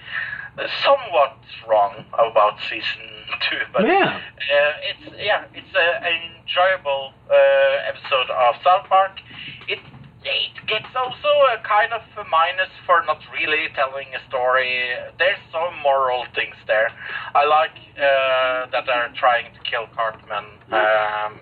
somewhat 0.84 1.36
wrong 1.68 2.04
about 2.14 2.58
season 2.68 3.08
two. 3.48 3.62
But 3.72 3.86
Yeah. 3.86 4.20
uh, 4.20 4.72
it's 4.90 5.04
yeah, 5.18 5.44
it's 5.54 5.74
a, 5.74 5.88
an 6.04 6.18
enjoyable 6.42 7.12
uh, 7.30 7.88
episode 7.88 8.28
of 8.30 8.54
South 8.62 8.86
Park. 8.88 9.20
It 9.68 9.80
it 10.24 10.54
gets 10.68 10.94
also 10.94 11.28
a 11.50 11.58
kind 11.66 11.92
of 11.92 12.02
a 12.16 12.24
minus 12.28 12.70
for 12.86 13.02
not 13.06 13.18
really 13.32 13.68
telling 13.74 14.06
a 14.14 14.20
story. 14.28 14.94
There's 15.18 15.40
some 15.50 15.74
moral 15.82 16.26
things 16.34 16.54
there. 16.66 16.92
I 17.34 17.44
like 17.44 17.74
uh, 17.96 18.70
that 18.70 18.84
they're 18.86 19.12
trying 19.16 19.52
to 19.54 19.60
kill 19.68 19.86
Cartman. 19.96 20.44
Um, 20.70 21.40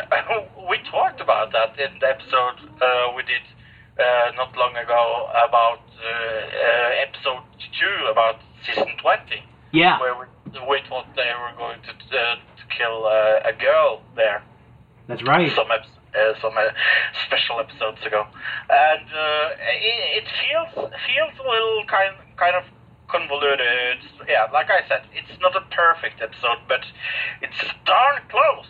we 0.68 0.78
talked 0.90 1.20
about 1.20 1.52
that 1.52 1.78
in 1.78 1.98
the 2.00 2.08
episode 2.08 2.58
uh, 2.82 3.12
we 3.16 3.22
did 3.22 3.42
uh, 4.00 4.32
not 4.36 4.56
long 4.56 4.74
ago 4.76 5.28
about 5.48 5.80
uh, 6.00 6.08
uh, 6.08 7.04
episode 7.06 7.42
two 7.78 7.96
about 8.10 8.36
season 8.66 8.88
twenty 9.00 9.42
Yeah. 9.72 10.00
where 10.00 10.14
we, 10.18 10.26
we 10.70 10.78
thought 10.88 11.06
they 11.16 11.30
were 11.42 11.54
going 11.56 11.80
to, 11.82 11.92
uh, 11.92 12.34
to 12.58 12.64
kill 12.76 13.06
uh, 13.06 13.50
a 13.52 13.52
girl 13.52 14.02
there 14.16 14.42
That's 15.08 15.22
right. 15.24 15.50
some 15.54 15.68
eps- 15.68 15.98
uh, 16.16 16.34
some 16.42 16.54
uh, 16.58 16.62
special 17.26 17.60
episodes 17.60 18.02
ago, 18.04 18.26
and 18.68 19.06
uh, 19.14 19.48
it, 19.90 20.24
it 20.24 20.26
feels 20.42 20.74
feels 21.06 21.34
a 21.38 21.46
little 21.48 21.84
kind 21.86 22.14
kind 22.36 22.56
of 22.56 22.64
convoluted. 23.06 23.98
Yeah, 24.28 24.46
like 24.52 24.70
I 24.70 24.80
said, 24.88 25.02
it's 25.14 25.40
not 25.40 25.54
a 25.54 25.62
perfect 25.70 26.20
episode, 26.20 26.58
but 26.66 26.80
it's 27.42 27.60
darn 27.86 28.22
close. 28.28 28.66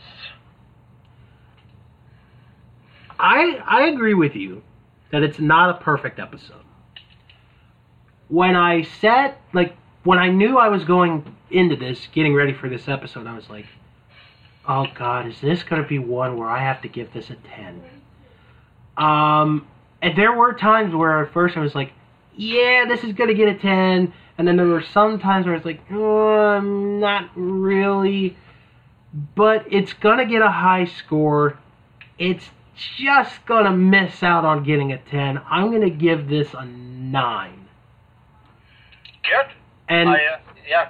I 3.18 3.58
I 3.66 3.86
agree 3.88 4.14
with 4.14 4.34
you 4.34 4.62
that 5.10 5.22
it's 5.22 5.38
not 5.38 5.70
a 5.70 5.74
perfect 5.82 6.18
episode. 6.18 6.64
When 8.28 8.54
I 8.54 8.82
sat 8.82 9.38
like 9.52 9.76
when 10.04 10.18
I 10.18 10.30
knew 10.30 10.56
I 10.56 10.68
was 10.68 10.84
going 10.84 11.36
into 11.50 11.76
this, 11.76 12.08
getting 12.12 12.34
ready 12.34 12.54
for 12.54 12.68
this 12.68 12.88
episode, 12.88 13.26
I 13.26 13.34
was 13.34 13.50
like, 13.50 13.66
"Oh 14.66 14.86
God, 14.94 15.26
is 15.26 15.40
this 15.40 15.62
going 15.62 15.82
to 15.82 15.88
be 15.88 15.98
one 15.98 16.38
where 16.38 16.48
I 16.48 16.62
have 16.62 16.80
to 16.82 16.88
give 16.88 17.12
this 17.12 17.30
a 17.30 17.34
10? 17.34 17.82
Um, 18.96 19.66
and 20.00 20.16
there 20.16 20.32
were 20.32 20.54
times 20.54 20.94
where 20.94 21.24
at 21.24 21.32
first 21.32 21.56
I 21.56 21.60
was 21.60 21.74
like, 21.74 21.92
"Yeah, 22.36 22.84
this 22.88 23.02
is 23.04 23.12
going 23.12 23.28
to 23.28 23.34
get 23.34 23.48
a 23.48 23.58
10," 23.58 24.12
and 24.38 24.48
then 24.48 24.56
there 24.56 24.66
were 24.66 24.82
some 24.82 25.18
times 25.18 25.46
where 25.46 25.54
I 25.54 25.58
was 25.58 25.66
like, 25.66 25.80
oh, 25.90 26.28
"I'm 26.28 27.00
not 27.00 27.30
really," 27.34 28.36
but 29.34 29.66
it's 29.70 29.92
going 29.92 30.18
to 30.18 30.26
get 30.26 30.40
a 30.40 30.50
high 30.50 30.84
score. 30.84 31.58
It's 32.18 32.48
just 32.98 33.44
gonna 33.46 33.72
miss 33.76 34.22
out 34.22 34.44
on 34.44 34.62
getting 34.64 34.92
a 34.92 34.98
10. 34.98 35.40
I'm 35.50 35.70
gonna 35.70 35.90
give 35.90 36.28
this 36.28 36.52
a 36.54 36.64
9. 36.64 37.68
Good. 39.22 39.54
And 39.88 40.08
I, 40.08 40.14
uh, 40.14 40.38
yeah. 40.68 40.88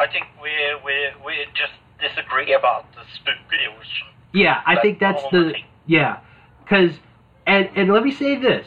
I 0.00 0.06
think 0.08 0.26
we 0.42 0.50
we 0.84 0.94
we 1.24 1.34
just 1.54 1.72
disagree 2.00 2.52
about 2.54 2.92
the 2.94 3.02
spooky 3.14 3.62
ocean. 3.78 4.08
Yeah, 4.32 4.60
I 4.66 4.74
That's 4.74 4.82
think 4.82 4.98
that's 4.98 5.22
the 5.30 5.50
thing. 5.52 5.64
yeah, 5.86 6.18
because 6.64 6.98
and 7.46 7.68
and 7.76 7.92
let 7.92 8.02
me 8.02 8.10
say 8.10 8.36
this, 8.38 8.66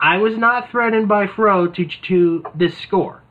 I 0.00 0.18
was 0.18 0.36
not 0.36 0.70
threatened 0.70 1.08
by 1.08 1.26
Fro 1.26 1.68
to 1.68 1.86
to 1.86 2.44
this 2.54 2.76
score. 2.76 3.22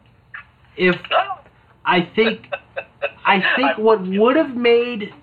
If 0.75 0.95
No. 1.11 1.37
I 1.85 2.01
think 2.01 2.47
I 3.25 3.43
think 3.55 3.77
what 3.77 4.01
would 4.01 4.35
have 4.35 4.55
made 4.55 5.13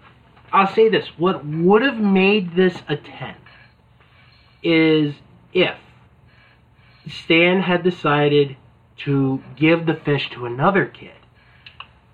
I'll 0.53 0.73
say 0.75 0.89
this, 0.89 1.07
what 1.17 1.45
would 1.45 1.83
have 1.83 1.99
made 1.99 2.55
this 2.57 2.83
a 2.89 2.97
10 2.97 3.35
is 4.63 5.15
if 5.53 5.77
Stan 7.09 7.61
had 7.63 7.83
decided 7.83 8.57
to 8.99 9.43
give 9.57 9.87
the 9.87 9.95
fish 9.95 10.29
to 10.31 10.47
another 10.47 10.87
kid. 10.87 11.13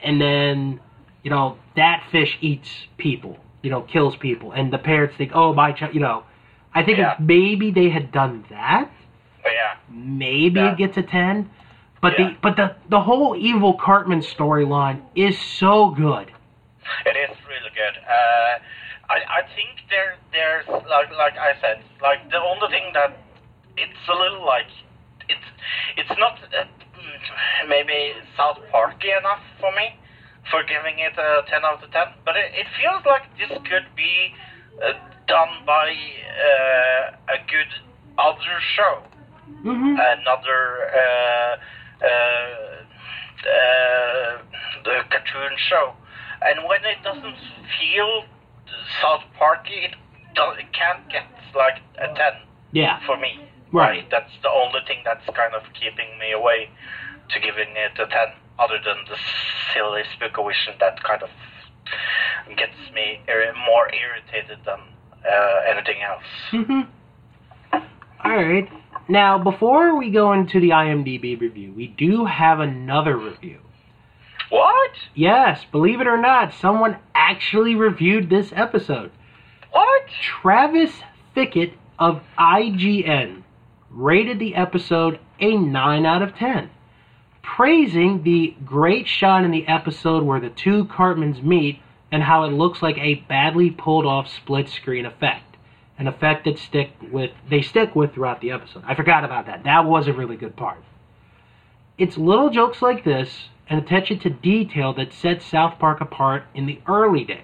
And 0.01 0.21
then, 0.21 0.81
you 1.23 1.31
know, 1.31 1.57
that 1.75 2.05
fish 2.13 2.39
eats 2.41 2.71
people, 2.97 3.39
you 3.63 3.71
know, 3.71 3.83
kills 3.83 4.17
people 4.17 4.53
and 4.53 4.73
the 4.73 4.79
parents 4.79 5.17
think, 5.17 5.33
"Oh, 5.35 5.53
my 5.53 5.73
child," 5.73 5.95
you 5.95 6.01
know. 6.01 6.23
I 6.75 6.85
think 6.85 6.99
Yeah. 6.99 7.17
maybe 7.19 7.71
they 7.71 7.89
had 7.89 8.13
done 8.13 8.45
that, 8.51 8.89
oh, 9.45 9.51
yeah. 9.51 9.75
maybe 9.89 10.61
Yeah. 10.61 10.73
it 10.73 10.79
gets 10.79 10.97
a 10.97 11.03
10 11.03 11.51
but 12.03 12.19
Yeah. 12.19 12.29
the 12.29 12.37
but 12.43 12.57
the 12.57 12.75
the 12.91 13.01
whole 13.01 13.35
evil 13.35 13.73
cartman 13.75 14.21
storyline 14.21 15.01
is 15.15 15.37
so 15.41 15.89
good 15.91 16.31
It 17.07 17.17
is 17.17 17.37
good. 17.77 17.97
Uh, 18.01 18.55
I 19.13 19.19
I 19.29 19.41
think 19.55 19.85
there 19.93 20.17
there's 20.33 20.67
like 20.67 21.13
like 21.13 21.37
I 21.37 21.53
said 21.61 21.85
like 22.01 22.25
the 22.33 22.41
only 22.41 22.69
thing 22.73 22.91
that 22.97 23.13
it's 23.77 24.05
a 24.09 24.17
little 24.17 24.45
like 24.45 24.73
it's 25.29 25.49
it's 25.97 26.15
not 26.19 26.41
uh, 26.57 26.65
mm, 26.65 27.69
maybe 27.69 28.17
South 28.37 28.59
Parky 28.73 29.13
enough 29.13 29.45
for 29.61 29.71
me 29.77 29.95
for 30.51 30.65
giving 30.65 30.99
it 30.99 31.15
a 31.19 31.45
ten 31.47 31.65
out 31.65 31.85
of 31.85 31.91
ten, 31.93 32.17
but 32.25 32.37
it, 32.37 32.51
it 32.55 32.67
feels 32.81 33.05
like 33.05 33.29
this 33.37 33.53
could 33.69 33.87
be 33.95 34.33
uh, 34.81 34.97
done 35.29 35.63
by 35.67 35.93
uh, 35.93 37.35
a 37.35 37.39
good 37.51 37.71
other 38.17 38.59
show 38.75 39.03
mm-hmm. 39.65 39.95
another 39.95 40.63
uh, 40.91 41.57
uh, 42.03 42.77
uh, 43.47 44.39
the 44.85 44.95
cartoon 45.11 45.57
show, 45.69 45.93
and 46.47 46.67
when 46.69 46.85
it 46.85 47.03
doesn't 47.03 47.37
feel 47.79 48.25
South 49.03 49.23
Parky, 49.39 49.91
it, 49.91 49.95
it 49.95 50.73
can't 50.73 51.09
get 51.11 51.27
like 51.55 51.83
a 51.99 52.09
ten 52.15 52.33
yeah 52.73 53.05
for 53.07 53.17
me. 53.17 53.49
Right. 53.73 54.09
That's 54.11 54.31
the 54.43 54.51
only 54.51 54.81
thing 54.87 55.03
that's 55.05 55.27
kind 55.37 55.55
of 55.55 55.63
keeping 55.75 56.19
me 56.19 56.33
away 56.33 56.71
to 57.31 57.41
giving 57.41 57.75
it 57.77 57.99
a 57.99 58.07
ten, 58.07 58.29
other 58.59 58.79
than 58.85 59.05
the 59.09 59.17
silly 59.75 60.03
Spookavision 60.15 60.79
that 60.81 61.03
kind 61.03 61.23
of 61.23 61.31
gets 62.57 62.77
me 62.95 63.21
ir- 63.29 63.53
more 63.67 63.91
irritated 63.93 64.59
than 64.65 64.81
uh, 65.25 65.61
anything 65.69 66.03
else. 66.03 66.23
mm-hmm. 66.53 66.81
all 68.25 68.37
right 68.37 68.69
now 69.09 69.39
before 69.39 69.97
we 69.97 70.11
go 70.11 70.33
into 70.33 70.61
the 70.61 70.71
imdb 70.71 71.41
review 71.41 71.73
we 71.77 71.87
do 71.87 72.25
have 72.25 72.61
another 72.61 73.17
review 73.17 73.59
What? 74.51 74.93
yes 75.15 75.65
believe 75.71 76.01
it 76.01 76.07
or 76.07 76.19
not 76.19 76.55
someone 76.55 76.99
actually 77.15 77.75
reviewed 77.75 78.31
this 78.31 78.53
episode 78.55 79.11
What? 79.73 80.07
travis 80.23 80.93
Fickett 81.35 81.73
of 81.99 82.23
ign 82.39 83.43
rated 83.91 84.39
the 84.39 84.55
episode 84.55 85.19
a 85.41 85.57
9 85.57 86.07
out 86.07 86.23
of 86.23 86.35
10 86.35 86.71
praising 87.47 88.23
the 88.25 88.55
great 88.65 89.07
shot 89.07 89.45
in 89.45 89.51
the 89.51 89.67
episode 89.69 90.25
where 90.25 90.41
the 90.41 90.51
two 90.51 90.85
Cartmans 90.87 91.41
meet 91.41 91.81
and 92.11 92.23
how 92.23 92.45
it 92.45 92.53
looks 92.53 92.83
like 92.83 92.99
a 92.99 93.15
badly 93.29 93.71
pulled 93.71 94.05
off 94.05 94.29
split 94.29 94.69
screen 94.69 95.07
effect. 95.07 95.57
An 95.99 96.09
effect 96.09 96.45
that 96.45 96.59
stick 96.59 96.91
with 97.11 97.31
they 97.49 97.63
stick 97.63 97.95
with 97.95 98.13
throughout 98.13 98.41
the 98.43 98.51
episode. 98.51 98.83
I 98.87 98.95
forgot 98.95 99.25
about 99.25 99.47
that. 99.47 99.65
That 99.65 99.87
was 99.87 100.09
a 100.09 100.13
really 100.13 100.37
good 100.37 100.55
part. 100.57 100.83
It's 101.97 102.19
little 102.19 102.51
jokes 102.51 102.83
like 102.83 103.05
this 103.05 103.49
and 103.69 103.79
attention 103.79 104.19
to 104.21 104.31
detail 104.31 104.93
that 104.95 105.13
set 105.13 105.43
South 105.43 105.79
Park 105.79 106.01
apart 106.01 106.45
in 106.55 106.67
the 106.67 106.81
early 106.87 107.25
days. 107.25 107.41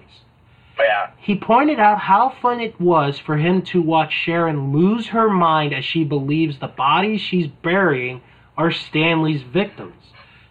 Oh, 0.79 0.85
yeah. 0.85 1.11
He 1.19 1.37
pointed 1.37 1.79
out 1.79 1.99
how 1.99 2.35
fun 2.41 2.61
it 2.61 2.81
was 2.81 3.19
for 3.19 3.37
him 3.37 3.63
to 3.63 3.83
watch 3.83 4.13
Sharon 4.13 4.73
lose 4.73 5.09
her 5.09 5.29
mind 5.29 5.75
as 5.75 5.85
she 5.85 6.05
believes 6.05 6.59
the 6.59 6.69
bodies 6.69 7.21
she's 7.21 7.49
burying 7.49 8.23
are 8.57 8.71
Stanley's 8.71 9.43
victims. 9.43 9.95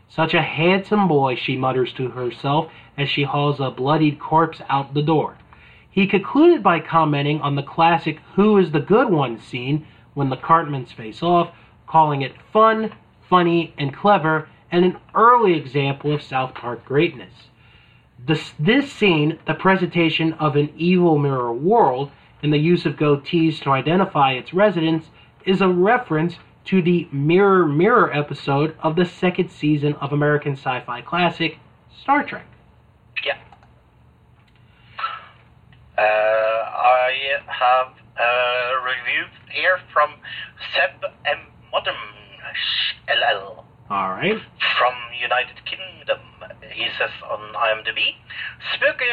Such 0.10 0.34
a 0.34 0.41
handsome 0.41 1.07
boy, 1.07 1.36
she 1.36 1.55
mutters 1.55 1.93
to 1.93 2.10
herself 2.10 2.69
as 2.97 3.10
she 3.10 3.23
hauls 3.23 3.60
a 3.60 3.71
bloodied 3.71 4.19
corpse 4.19 4.62
out 4.69 4.93
the 4.93 5.01
door. 5.01 5.38
He 5.89 6.07
concluded 6.07 6.63
by 6.63 6.79
commenting 6.79 7.41
on 7.41 7.55
the 7.55 7.63
classic 7.63 8.19
Who 8.36 8.57
is 8.57 8.71
the 8.71 8.79
Good 8.79 9.10
One 9.10 9.39
scene 9.39 9.86
when 10.13 10.29
the 10.29 10.38
Cartmans 10.38 10.91
face 10.91 11.23
off, 11.23 11.51
calling 11.88 12.21
it 12.21 12.34
fun, 12.51 12.91
funny, 13.29 13.73
and 13.77 13.95
clever, 13.95 14.47
and 14.71 14.86
an 14.86 14.97
early 15.13 15.53
example 15.53 16.13
of 16.13 16.21
South 16.21 16.53
Park 16.53 16.86
greatness. 16.86 17.34
This, 18.25 18.53
this 18.60 18.91
scene, 18.91 19.39
the 19.45 19.53
presentation 19.53 20.34
of 20.34 20.55
an 20.55 20.71
evil 20.77 21.17
mirror 21.17 21.51
world, 21.51 22.12
and 22.41 22.53
the 22.53 22.57
use 22.57 22.86
of 22.86 22.95
goatees 22.95 23.62
to 23.62 23.71
identify 23.71 24.34
its 24.34 24.53
residents, 24.53 25.07
is 25.45 25.62
a 25.62 25.67
reference 25.67 26.36
to 26.65 26.81
the 26.81 27.07
Mirror 27.12 27.65
Mirror 27.65 28.13
episode 28.13 28.75
of 28.81 28.95
the 28.95 29.05
second 29.05 29.49
season 29.49 29.93
of 29.95 30.13
American 30.13 30.53
sci 30.53 30.79
fi 30.81 31.01
classic 31.01 31.57
Star 32.01 32.23
Trek. 32.23 32.45
Yeah. 33.25 33.38
Uh, 35.97 36.01
I 36.01 37.12
have 37.47 37.93
a 38.17 38.86
review 38.86 39.25
here 39.49 39.79
from 39.91 40.13
Seb 40.73 41.12
M. 41.25 41.39
Modern 41.71 41.95
LL 43.10 43.65
Alright. 43.91 44.39
from 44.80 44.95
United 45.19 45.60
Kingdom. 45.67 46.23
He 46.71 46.88
says 46.97 47.12
on 47.27 47.51
IMDb, 47.60 48.15
Spooky 48.71 49.04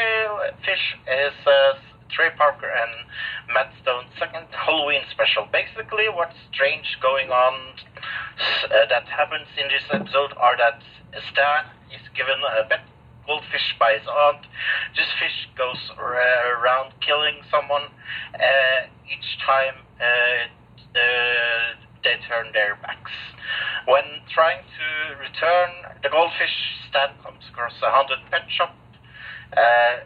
Fish 0.63 0.95
is 1.03 1.35
uh, 1.43 1.83
Trey 2.15 2.31
Parker 2.39 2.71
and 2.71 2.93
Matt 3.53 3.75
Stone's 3.83 4.07
second 4.21 4.47
Halloween 4.55 5.03
special. 5.11 5.51
Basically, 5.51 6.07
what's 6.07 6.39
strange 6.55 6.87
going 7.03 7.27
on 7.31 7.75
uh, 8.71 8.87
that 8.87 9.03
happens 9.11 9.51
in 9.59 9.67
this 9.67 9.83
episode 9.91 10.31
are 10.39 10.57
that 10.57 10.79
Stan 11.33 11.67
is 11.91 12.07
given 12.15 12.39
a 12.39 12.63
pet 12.71 12.87
goldfish 13.27 13.75
by 13.83 13.99
his 13.99 14.07
aunt. 14.07 14.47
This 14.95 15.11
fish 15.19 15.51
goes 15.59 15.91
around 15.99 16.95
killing 17.03 17.43
someone 17.51 17.91
uh, 18.31 18.87
each 19.11 19.43
time 19.43 19.83
uh, 19.99 20.47
uh, 20.95 21.88
they 22.05 22.17
turn 22.29 22.53
their 22.53 22.77
backs. 22.83 23.13
When 23.87 24.05
trying 24.33 24.63
to 24.63 24.87
return 25.19 25.71
the 26.03 26.09
goldfish, 26.11 26.55
Stan 26.91 27.11
comes 27.23 27.43
across 27.51 27.73
a 27.83 27.91
haunted 27.91 28.19
pet 28.31 28.47
shop. 28.51 28.75
Uh, 29.57 30.05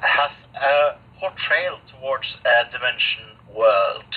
has 0.00 0.32
a 0.58 0.98
portrayal 1.20 1.78
towards 1.94 2.26
a 2.42 2.66
dimension 2.72 3.38
world. 3.54 4.10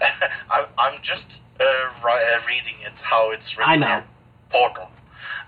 I'm, 0.50 0.66
I'm 0.78 0.98
just 1.06 1.26
uh, 1.60 1.64
ri- 2.02 2.26
uh, 2.34 2.42
reading 2.46 2.82
it 2.82 2.94
how 2.98 3.30
it's 3.30 3.46
written. 3.56 3.72
I 3.72 3.76
know. 3.76 4.02
Portal. 4.50 4.88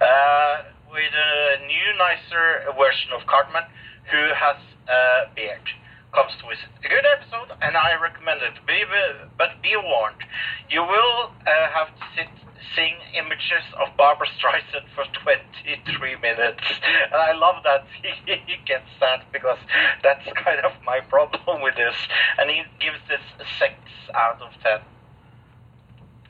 Uh, 0.00 0.70
with 0.92 1.12
a 1.12 1.66
new, 1.66 1.88
nicer 1.98 2.70
version 2.78 3.10
of 3.14 3.26
Cartman 3.26 3.64
who 4.10 4.22
has 4.34 4.56
a 4.88 5.34
beard. 5.34 5.66
Comes 6.12 6.32
to 6.42 6.48
visit. 6.48 6.66
A 6.84 6.88
good 6.88 7.06
episode, 7.06 7.54
and 7.62 7.76
I 7.76 7.94
recommend 8.00 8.42
it. 8.42 8.54
Be, 8.66 8.82
but 9.38 9.62
be 9.62 9.76
warned, 9.76 10.18
you 10.68 10.82
will 10.82 11.30
uh, 11.46 11.70
have 11.70 11.94
to 11.94 12.04
sit 12.16 12.26
seeing 12.74 12.96
images 13.14 13.64
of 13.80 13.96
Barbra 13.96 14.26
Streisand 14.38 14.86
for 14.94 15.04
23 15.22 16.16
minutes. 16.16 16.62
And 17.12 17.14
I 17.14 17.32
love 17.32 17.62
that 17.64 17.84
he, 18.02 18.32
he 18.46 18.56
gets 18.66 18.88
that 19.00 19.30
because 19.32 19.58
that's 20.02 20.24
kind 20.44 20.60
of 20.60 20.72
my 20.84 21.00
problem 21.00 21.62
with 21.62 21.76
this. 21.76 21.94
And 22.38 22.50
he 22.50 22.62
gives 22.80 22.98
this 23.08 23.20
a 23.38 23.44
6 23.58 23.72
out 24.14 24.40
of 24.40 24.52
10. 24.62 24.80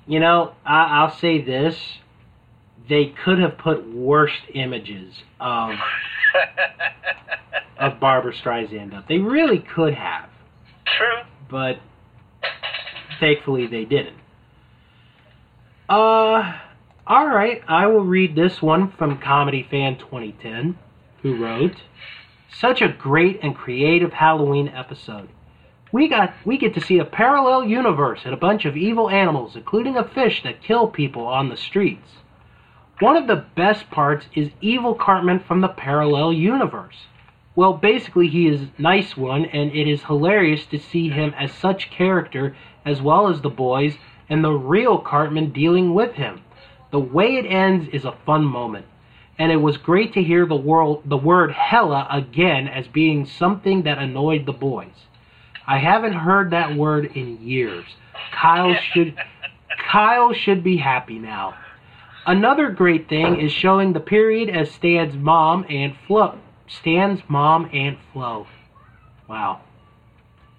You 0.07 0.21
know, 0.21 0.55
I, 0.65 1.01
I'll 1.01 1.17
say 1.17 1.41
this. 1.41 1.77
They 2.89 3.07
could 3.07 3.39
have 3.39 3.59
put 3.59 3.95
worse 3.95 4.37
images 4.53 5.15
of, 5.39 5.71
of 7.81 7.99
Barbra 7.99 8.33
Streisand 8.33 8.95
up. 8.95 9.09
They 9.09 9.19
really 9.19 9.59
could 9.59 9.95
have. 9.95 10.29
True. 10.87 11.23
but 11.51 11.79
thankfully 13.19 13.67
they 13.67 13.85
didn't. 13.85 14.17
Uh, 15.89 16.59
all 17.07 17.27
right, 17.27 17.63
I 17.67 17.87
will 17.87 18.05
read 18.05 18.37
this 18.37 18.63
one 18.63 18.93
from 18.93 19.19
Comedy 19.19 19.67
Fan 19.69 19.99
2010, 19.99 20.79
who 21.23 21.43
wrote, 21.43 21.83
"Such 22.53 22.81
a 22.81 22.89
great 22.89 23.41
and 23.43 23.57
creative 23.57 24.13
Halloween 24.13 24.69
episode. 24.69 25.29
We 25.93 26.07
got 26.09 26.33
we 26.45 26.57
get 26.59 26.75
to 26.75 26.81
see 26.81 26.99
a 26.99 27.05
parallel 27.05 27.65
universe 27.65 28.21
and 28.25 28.33
a 28.33 28.37
bunch 28.37 28.65
of 28.65 28.77
evil 28.77 29.11
animals, 29.11 29.57
including 29.57 29.97
a 29.97 30.05
fish 30.05 30.43
that 30.45 30.63
kill 30.63 30.87
people 30.87 31.27
on 31.27 31.49
the 31.49 31.57
streets. 31.57 32.19
One 33.01 33.17
of 33.17 33.27
the 33.27 33.45
best 33.57 33.91
parts 33.91 34.27
is 34.35 34.51
Evil 34.61 34.95
Cartman 34.95 35.41
from 35.41 35.63
the 35.63 35.69
parallel 35.69 36.33
universe. 36.33 37.07
Well, 37.57 37.73
basically, 37.73 38.29
he 38.29 38.47
is 38.47 38.69
nice 38.79 39.17
one, 39.17 39.45
and 39.45 39.73
it 39.73 39.89
is 39.89 40.05
hilarious 40.05 40.67
to 40.67 40.79
see 40.79 41.09
him 41.09 41.35
as 41.37 41.53
such 41.53 41.91
character, 41.91 42.57
as 42.85 43.03
well 43.03 43.29
as 43.29 43.41
the 43.41 43.51
boys 43.51 43.97
and 44.29 44.45
the 44.45 44.53
real 44.53 44.99
Cartman 44.99 45.51
dealing 45.51 45.93
with 45.93 46.15
him. 46.15 46.43
The 46.93 47.01
way 47.01 47.37
it 47.37 47.47
ends 47.47 47.89
is 47.93 48.05
a 48.05 48.17
fun 48.25 48.45
moment, 48.45 48.87
and 49.39 49.51
it 49.51 49.57
was 49.57 49.77
great 49.77 50.13
to 50.15 50.23
hear 50.23 50.47
the 50.47 50.55
world 50.55 51.03
the 51.05 51.17
word 51.17 51.51
hella 51.51 52.07
again 52.11 52.69
as 52.69 52.87
being 52.87 53.27
something 53.27 53.83
that 53.83 53.99
annoyed 53.99 54.47
the 54.47 54.53
boys. 54.53 55.07
I 55.67 55.79
haven't 55.79 56.15
heard 56.15 56.51
that 56.51 56.77
word 56.77 57.17
in 57.17 57.43
years. 57.43 57.85
Kyle 58.33 58.75
should 58.75 59.17
Kyle 59.91 60.33
should 60.33 60.63
be 60.63 60.77
happy 60.77 61.19
now. 61.19 61.55
Another 62.27 62.71
great 62.71 63.09
thing 63.09 63.41
is 63.41 63.51
showing 63.51 63.93
the 63.93 64.01
period 64.01 64.51
as 64.51 64.71
Stan's 64.71 65.17
mom 65.17 65.65
and 65.69 65.97
Flo. 66.07 66.39
Stan's 66.79 67.21
mom 67.29 67.69
and 67.73 67.97
Flo. 68.13 68.47
Wow. 69.29 69.61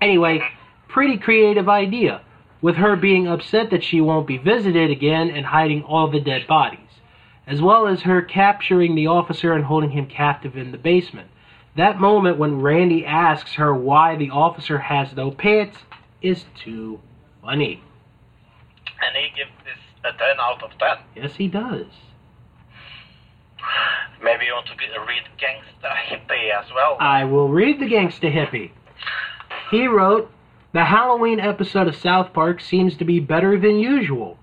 Anyway, 0.01 0.41
pretty 0.87 1.17
creative 1.17 1.69
idea, 1.69 2.21
with 2.61 2.75
her 2.75 2.95
being 2.95 3.27
upset 3.27 3.69
that 3.69 3.83
she 3.83 4.01
won't 4.01 4.27
be 4.27 4.37
visited 4.37 4.91
again 4.91 5.29
and 5.29 5.45
hiding 5.45 5.83
all 5.83 6.09
the 6.09 6.19
dead 6.19 6.47
bodies, 6.47 6.79
as 7.47 7.61
well 7.61 7.87
as 7.87 8.01
her 8.01 8.21
capturing 8.21 8.95
the 8.95 9.07
officer 9.07 9.53
and 9.53 9.65
holding 9.65 9.91
him 9.91 10.05
captive 10.05 10.57
in 10.57 10.71
the 10.71 10.77
basement. 10.77 11.29
That 11.75 11.99
moment 11.99 12.37
when 12.37 12.61
Randy 12.61 13.05
asks 13.05 13.53
her 13.53 13.73
why 13.73 14.15
the 14.17 14.31
officer 14.31 14.77
has 14.77 15.15
no 15.15 15.31
pants 15.31 15.77
is 16.21 16.45
too 16.61 16.99
funny. 17.41 17.81
And 19.01 19.15
he 19.15 19.29
gives 19.35 19.51
this 19.63 19.77
a 20.03 20.17
10 20.17 20.39
out 20.39 20.61
of 20.61 20.77
10. 20.77 20.97
Yes, 21.15 21.35
he 21.35 21.47
does. 21.47 21.85
Maybe 24.23 24.45
you 24.45 24.53
want 24.53 24.67
to 24.67 24.73
read 24.73 25.23
Gangsta 25.39 25.91
Hippie 26.07 26.51
as 26.51 26.65
well. 26.73 26.97
I 26.99 27.23
will 27.23 27.49
read 27.49 27.79
the 27.79 27.85
Gangsta 27.85 28.31
Hippie. 28.31 28.71
He 29.71 29.87
wrote, 29.87 30.31
The 30.73 30.85
Halloween 30.85 31.39
episode 31.39 31.87
of 31.87 31.95
South 31.95 32.33
Park 32.33 32.61
seems 32.61 32.97
to 32.97 33.05
be 33.05 33.19
better 33.19 33.59
than 33.59 33.79
usual. 33.79 34.37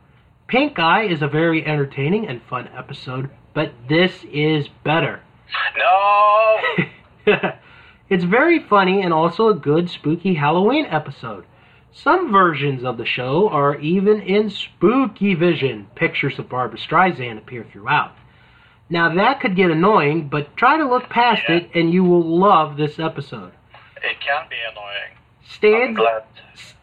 Pink 0.48 0.78
Eye 0.78 1.04
is 1.04 1.22
a 1.22 1.28
very 1.28 1.64
entertaining 1.64 2.26
and 2.26 2.40
fun 2.42 2.68
episode, 2.76 3.30
but 3.54 3.72
this 3.88 4.24
is 4.32 4.66
better. 4.82 5.20
no! 5.76 6.58
it's 8.08 8.24
very 8.24 8.58
funny 8.58 9.02
and 9.02 9.12
also 9.12 9.48
a 9.48 9.54
good 9.54 9.90
spooky 9.90 10.34
Halloween 10.34 10.86
episode. 10.86 11.44
Some 11.92 12.32
versions 12.32 12.84
of 12.84 12.96
the 12.96 13.06
show 13.06 13.48
are 13.48 13.78
even 13.80 14.20
in 14.22 14.50
spooky 14.50 15.34
vision. 15.34 15.88
Pictures 15.94 16.38
of 16.38 16.48
Barbra 16.48 16.78
Streisand 16.78 17.38
appear 17.38 17.66
throughout. 17.70 18.12
Now 18.90 19.14
that 19.14 19.40
could 19.40 19.56
get 19.56 19.70
annoying, 19.70 20.28
but 20.28 20.56
try 20.56 20.78
to 20.78 20.88
look 20.88 21.08
past 21.08 21.42
Yeah. 21.48 21.56
it 21.56 21.70
and 21.74 21.92
you 21.92 22.04
will 22.04 22.22
love 22.22 22.76
this 22.76 22.98
episode. 22.98 23.52
It 24.02 24.20
can 24.20 24.46
be 24.48 24.56
annoying. 24.70 25.16
Stan's. 25.44 25.98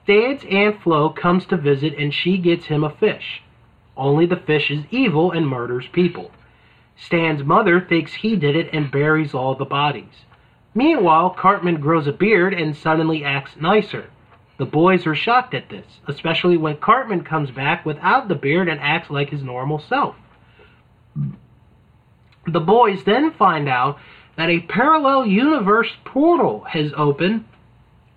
Stan's 0.03 0.43
Aunt 0.49 0.81
Flo 0.83 1.09
comes 1.09 1.45
to 1.47 1.57
visit 1.57 1.97
and 1.97 2.13
she 2.13 2.37
gets 2.37 2.65
him 2.65 2.83
a 2.83 2.89
fish. 2.91 3.41
Only 3.97 4.25
the 4.25 4.35
fish 4.35 4.69
is 4.69 4.83
evil 4.91 5.31
and 5.31 5.47
murders 5.47 5.87
people. 5.91 6.29
Stan's 6.97 7.43
mother 7.43 7.81
thinks 7.81 8.13
he 8.13 8.35
did 8.35 8.55
it 8.55 8.69
and 8.71 8.91
buries 8.91 9.33
all 9.33 9.55
the 9.55 9.65
bodies. 9.65 10.25
Meanwhile, 10.73 11.31
Cartman 11.31 11.79
grows 11.79 12.05
a 12.05 12.11
beard 12.11 12.53
and 12.53 12.75
suddenly 12.75 13.23
acts 13.23 13.55
nicer. 13.59 14.09
The 14.57 14.65
boys 14.65 15.05
are 15.07 15.15
shocked 15.15 15.53
at 15.53 15.69
this, 15.69 15.85
especially 16.07 16.57
when 16.57 16.77
Cartman 16.77 17.23
comes 17.23 17.51
back 17.51 17.85
without 17.85 18.27
the 18.27 18.35
beard 18.35 18.69
and 18.69 18.79
acts 18.79 19.09
like 19.09 19.29
his 19.29 19.41
normal 19.43 19.79
self. 19.79 20.15
The 22.47 22.59
boys 22.59 23.03
then 23.03 23.31
find 23.31 23.67
out 23.67 23.97
that 24.37 24.49
a 24.49 24.59
parallel 24.61 25.25
universe 25.25 25.91
portal 26.03 26.65
has 26.69 26.91
opened 26.95 27.45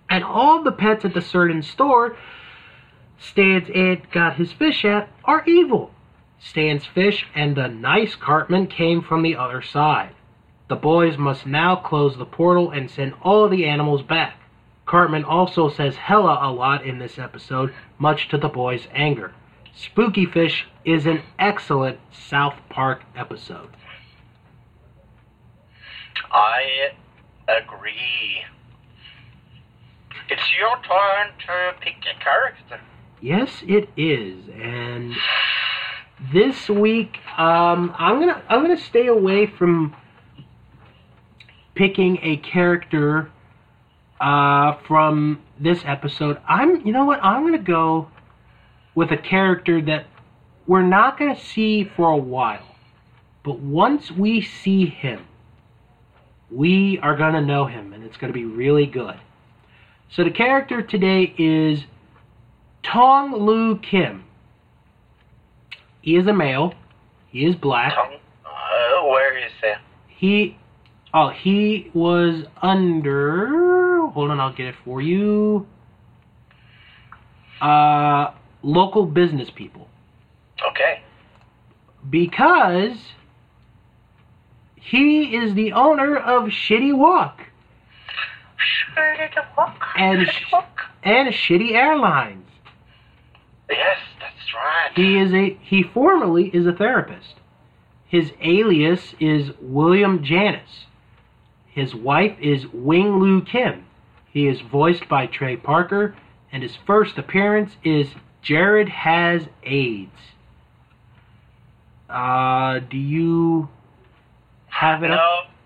and 0.09 0.23
all 0.23 0.63
the 0.63 0.71
pets 0.71 1.05
at 1.05 1.13
the 1.13 1.21
certain 1.21 1.61
store 1.61 2.15
Stan's 3.19 3.69
aunt 3.75 4.11
got 4.11 4.37
his 4.37 4.53
fish 4.53 4.85
at 4.85 5.09
are 5.25 5.43
evil. 5.45 5.91
Stan's 6.39 6.85
fish 6.85 7.27
and 7.35 7.55
the 7.55 7.67
nice 7.67 8.15
Cartman 8.15 8.67
came 8.67 9.01
from 9.01 9.23
the 9.23 9.35
other 9.35 9.61
side. 9.61 10.15
The 10.69 10.77
boys 10.77 11.17
must 11.17 11.45
now 11.45 11.75
close 11.75 12.17
the 12.17 12.25
portal 12.25 12.71
and 12.71 12.89
send 12.89 13.13
all 13.21 13.49
the 13.49 13.65
animals 13.65 14.03
back. 14.03 14.39
Cartman 14.85 15.25
also 15.25 15.67
says 15.67 15.97
hella 15.97 16.39
a 16.41 16.51
lot 16.51 16.85
in 16.85 16.99
this 16.99 17.19
episode, 17.19 17.73
much 17.97 18.29
to 18.29 18.37
the 18.37 18.47
boys' 18.47 18.87
anger. 18.93 19.33
Spooky 19.75 20.25
Fish 20.25 20.67
is 20.85 21.05
an 21.05 21.21
excellent 21.37 21.99
South 22.11 22.55
Park 22.69 23.03
episode. 23.15 23.69
I 26.31 26.89
agree. 27.47 28.43
It's 30.29 30.43
your 30.59 30.75
turn 30.83 31.31
to 31.47 31.79
pick 31.81 31.95
a 32.05 32.23
character. 32.23 32.79
Yes, 33.21 33.63
it 33.67 33.89
is, 33.97 34.47
and 34.49 35.15
this 36.33 36.69
week 36.69 37.17
um, 37.37 37.93
I'm 37.97 38.19
gonna 38.19 38.41
I'm 38.47 38.61
gonna 38.61 38.77
stay 38.77 39.07
away 39.07 39.47
from 39.47 39.95
picking 41.75 42.19
a 42.21 42.37
character 42.37 43.31
uh, 44.21 44.75
from 44.87 45.41
this 45.59 45.81
episode. 45.85 46.37
I'm 46.47 46.85
you 46.85 46.93
know 46.93 47.05
what 47.05 47.23
I'm 47.23 47.43
gonna 47.43 47.57
go 47.57 48.09
with 48.95 49.11
a 49.11 49.17
character 49.17 49.81
that 49.81 50.05
we're 50.67 50.83
not 50.83 51.17
gonna 51.17 51.39
see 51.39 51.83
for 51.83 52.11
a 52.11 52.17
while, 52.17 52.75
but 53.43 53.59
once 53.59 54.11
we 54.11 54.41
see 54.41 54.85
him, 54.85 55.25
we 56.51 56.99
are 57.01 57.15
gonna 57.15 57.41
know 57.41 57.65
him, 57.65 57.93
and 57.93 58.03
it's 58.03 58.17
gonna 58.17 58.33
be 58.33 58.45
really 58.45 58.85
good. 58.85 59.15
So 60.11 60.23
the 60.23 60.31
character 60.31 60.81
today 60.81 61.33
is 61.37 61.83
Tuong 62.83 63.33
Lu 63.39 63.77
Kim. 63.77 64.25
He 66.01 66.15
is 66.15 66.25
a 66.27 66.33
male. 66.33 66.73
He 67.29 67.45
is 67.45 67.55
black. 67.55 67.93
Tom, 67.93 68.13
uh, 68.45 69.07
where 69.07 69.37
is 69.37 69.51
he? 69.61 69.73
He, 70.07 70.57
oh, 71.13 71.29
he 71.29 71.91
was 71.93 72.45
under. 72.61 74.07
Hold 74.07 74.31
on, 74.31 74.39
I'll 74.39 74.53
get 74.53 74.67
it 74.67 74.75
for 74.83 75.01
you. 75.01 75.67
Uh, 77.61 78.31
local 78.63 79.05
business 79.05 79.49
people, 79.53 79.87
Okay. 80.71 81.01
because 82.09 82.97
he 84.89 85.35
is 85.35 85.53
the 85.53 85.73
owner 85.73 86.17
of 86.17 86.45
Shitty 86.45 86.97
Wok 86.97 87.39
and 89.95 90.27
and 91.03 91.33
Shitty 91.33 91.73
Airlines. 91.73 92.47
Yes, 93.69 93.99
that's 94.19 94.53
right. 94.55 94.91
He 94.95 95.19
is 95.19 95.31
a 95.31 95.57
he 95.61 95.83
formerly 95.83 96.47
is 96.47 96.65
a 96.65 96.73
therapist. 96.73 97.35
His 98.07 98.31
alias 98.41 99.13
is 99.19 99.51
William 99.61 100.23
Janus. 100.23 100.85
His 101.67 101.93
wife 101.93 102.35
is 102.41 102.65
Wing 102.73 103.19
Lu 103.19 103.43
Kim. 103.43 103.85
He 104.33 104.47
is 104.47 104.59
voiced 104.61 105.07
by 105.07 105.27
Trey 105.27 105.55
Parker, 105.55 106.15
and 106.51 106.63
his 106.63 106.75
first 106.87 107.19
appearance 107.19 107.77
is 107.83 108.07
Jared 108.41 108.89
has 108.89 109.43
AIDS. 109.63 110.09
Uh, 112.09 112.79
do 112.79 112.97
you 112.97 113.69
have 114.79 115.03
it 115.03 115.11
up? 115.11 115.17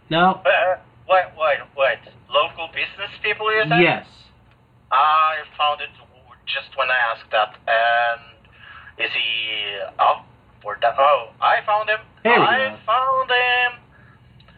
no. 0.09 0.19
No. 0.19 0.31
Uh, 0.45 0.77
wait, 1.09 1.25
wait, 1.37 1.59
wait. 1.77 1.99
Local 2.29 2.67
business 2.67 3.09
people, 3.23 3.51
you 3.53 3.63
said? 3.69 3.79
Yes. 3.81 4.05
I 4.91 5.37
found 5.57 5.81
it 5.81 5.89
just 6.45 6.75
when 6.77 6.89
I 6.89 6.97
asked 7.13 7.31
that. 7.31 7.55
And 7.67 8.21
is 9.03 9.11
he 9.13 9.79
up 9.97 10.25
or 10.63 10.75
down? 10.75 10.93
Oh, 10.99 11.29
I 11.41 11.65
found 11.65 11.89
him. 11.89 11.99
There 12.23 12.39
we 12.39 12.45
I 12.45 12.69
go. 12.69 12.77
found 12.85 13.29
him. 13.31 13.79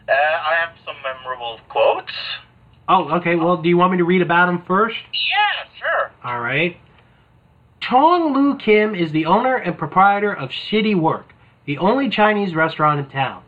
Uh, 0.08 0.12
I 0.12 0.54
have 0.60 0.76
some 0.84 0.96
memorable 1.02 1.58
quotes. 1.68 2.12
Oh, 2.88 3.08
okay. 3.18 3.36
Well, 3.36 3.56
do 3.56 3.68
you 3.68 3.76
want 3.76 3.92
me 3.92 3.98
to 3.98 4.04
read 4.04 4.22
about 4.22 4.48
him 4.48 4.62
first? 4.66 4.96
Yeah, 5.12 5.68
sure. 5.78 6.10
All 6.24 6.40
right. 6.40 6.76
Tuong 7.82 8.34
Lu 8.34 8.56
Kim 8.58 8.94
is 8.94 9.12
the 9.12 9.26
owner 9.26 9.56
and 9.56 9.76
proprietor 9.78 10.32
of 10.32 10.50
Shitty 10.50 10.96
Wok, 10.98 11.32
the 11.66 11.78
only 11.78 12.08
Chinese 12.10 12.54
restaurant 12.54 13.00
in 13.00 13.06
town, 13.08 13.42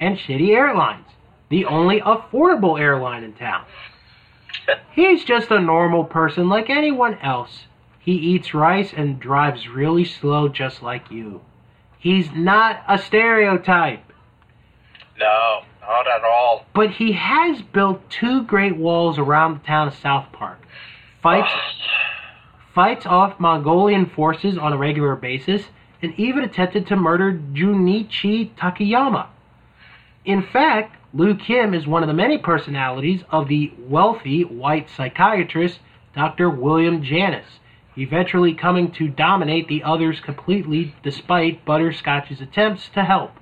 and 0.00 0.16
Shitty 0.16 0.50
Airlines, 0.50 1.06
the 1.48 1.64
only 1.64 2.00
affordable 2.00 2.78
airline 2.80 3.24
in 3.24 3.32
town. 3.32 3.64
He's 4.92 5.24
just 5.24 5.50
a 5.50 5.60
normal 5.60 6.04
person 6.04 6.48
like 6.48 6.70
anyone 6.70 7.18
else. 7.18 7.66
He 8.00 8.12
eats 8.12 8.54
rice 8.54 8.92
and 8.96 9.20
drives 9.20 9.68
really 9.68 10.04
slow 10.04 10.48
just 10.48 10.82
like 10.82 11.10
you. 11.10 11.40
He's 11.98 12.30
not 12.32 12.82
a 12.88 12.98
stereotype. 12.98 14.12
No, 15.18 15.62
not 15.80 16.06
at 16.06 16.24
all. 16.24 16.66
But 16.74 16.90
he 16.90 17.12
has 17.12 17.62
built 17.62 18.08
two 18.10 18.42
great 18.44 18.76
walls 18.76 19.18
around 19.18 19.60
the 19.60 19.66
town 19.66 19.88
of 19.88 19.94
South 19.94 20.30
Park. 20.32 20.58
Fights 21.22 21.52
fights 22.76 23.06
off 23.06 23.40
Mongolian 23.40 24.04
forces 24.04 24.58
on 24.58 24.74
a 24.74 24.76
regular 24.76 25.16
basis, 25.16 25.64
and 26.02 26.12
even 26.20 26.44
attempted 26.44 26.86
to 26.86 26.94
murder 26.94 27.32
Junichi 27.32 28.54
Takayama. 28.54 29.26
In 30.26 30.42
fact, 30.42 30.96
Lu 31.14 31.36
Kim 31.36 31.72
is 31.72 31.86
one 31.86 32.02
of 32.02 32.08
the 32.08 32.12
many 32.12 32.36
personalities 32.36 33.22
of 33.30 33.46
the 33.46 33.72
wealthy 33.78 34.42
white 34.42 34.90
psychiatrist 34.90 35.78
Dr. 36.16 36.50
William 36.50 37.00
Janus, 37.00 37.60
eventually 37.96 38.52
coming 38.52 38.90
to 38.92 39.06
dominate 39.06 39.68
the 39.68 39.84
others 39.84 40.18
completely 40.18 40.96
despite 41.04 41.64
Butterscotch's 41.64 42.40
attempts 42.40 42.88
to 42.88 43.04
help. 43.04 43.36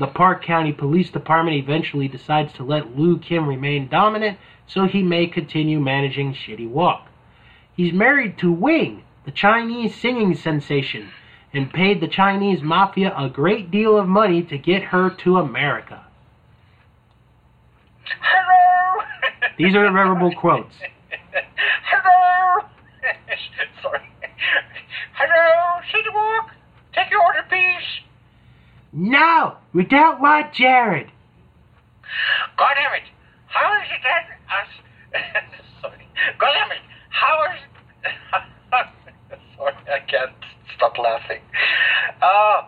The 0.00 0.08
Park 0.08 0.44
County 0.44 0.72
Police 0.72 1.10
Department 1.10 1.56
eventually 1.56 2.08
decides 2.08 2.52
to 2.54 2.64
let 2.64 2.98
Lu 2.98 3.16
Kim 3.16 3.46
remain 3.46 3.86
dominant 3.86 4.36
so 4.66 4.86
he 4.86 5.04
may 5.04 5.28
continue 5.28 5.78
managing 5.78 6.34
Shitty 6.34 6.68
Wok. 6.68 7.06
He's 7.76 7.92
married 7.92 8.36
to 8.38 8.50
Wing, 8.50 9.04
the 9.24 9.30
Chinese 9.30 9.94
singing 9.94 10.34
sensation, 10.34 11.10
and 11.52 11.72
paid 11.72 12.00
the 12.00 12.08
Chinese 12.08 12.60
mafia 12.62 13.12
a 13.16 13.28
great 13.28 13.70
deal 13.70 13.98
of 13.98 14.06
money 14.06 14.42
to 14.42 14.58
get 14.58 14.82
her 14.82 15.10
to 15.24 15.38
America. 15.38 16.04
Hello! 18.20 19.02
These 19.58 19.74
are 19.74 19.90
memorable 19.90 20.32
quotes. 20.38 20.72
Hello! 21.84 22.66
Sorry. 23.82 24.00
Hello, 25.14 25.80
City 25.92 26.08
Wok. 26.14 26.50
Take 26.94 27.10
your 27.10 27.22
order, 27.22 27.42
please. 27.48 27.86
No, 28.92 29.56
we 29.72 29.84
don't 29.84 30.20
want 30.20 30.52
Jared. 30.54 31.10
God 32.56 32.74
damn 32.74 32.94
it. 32.94 33.08
How 33.46 33.74
is 33.74 33.88
it 33.90 34.00
that 34.04 34.26
us... 34.50 34.68
Sorry. 35.80 36.08
God 36.38 36.52
damn 36.54 36.70
it. 36.72 36.82
How 37.10 37.44
is... 37.52 37.60
Sorry, 39.56 39.74
I 39.92 40.00
can't 40.10 40.32
stop 40.80 40.96
laughing. 40.96 41.44
Uh, 42.22 42.62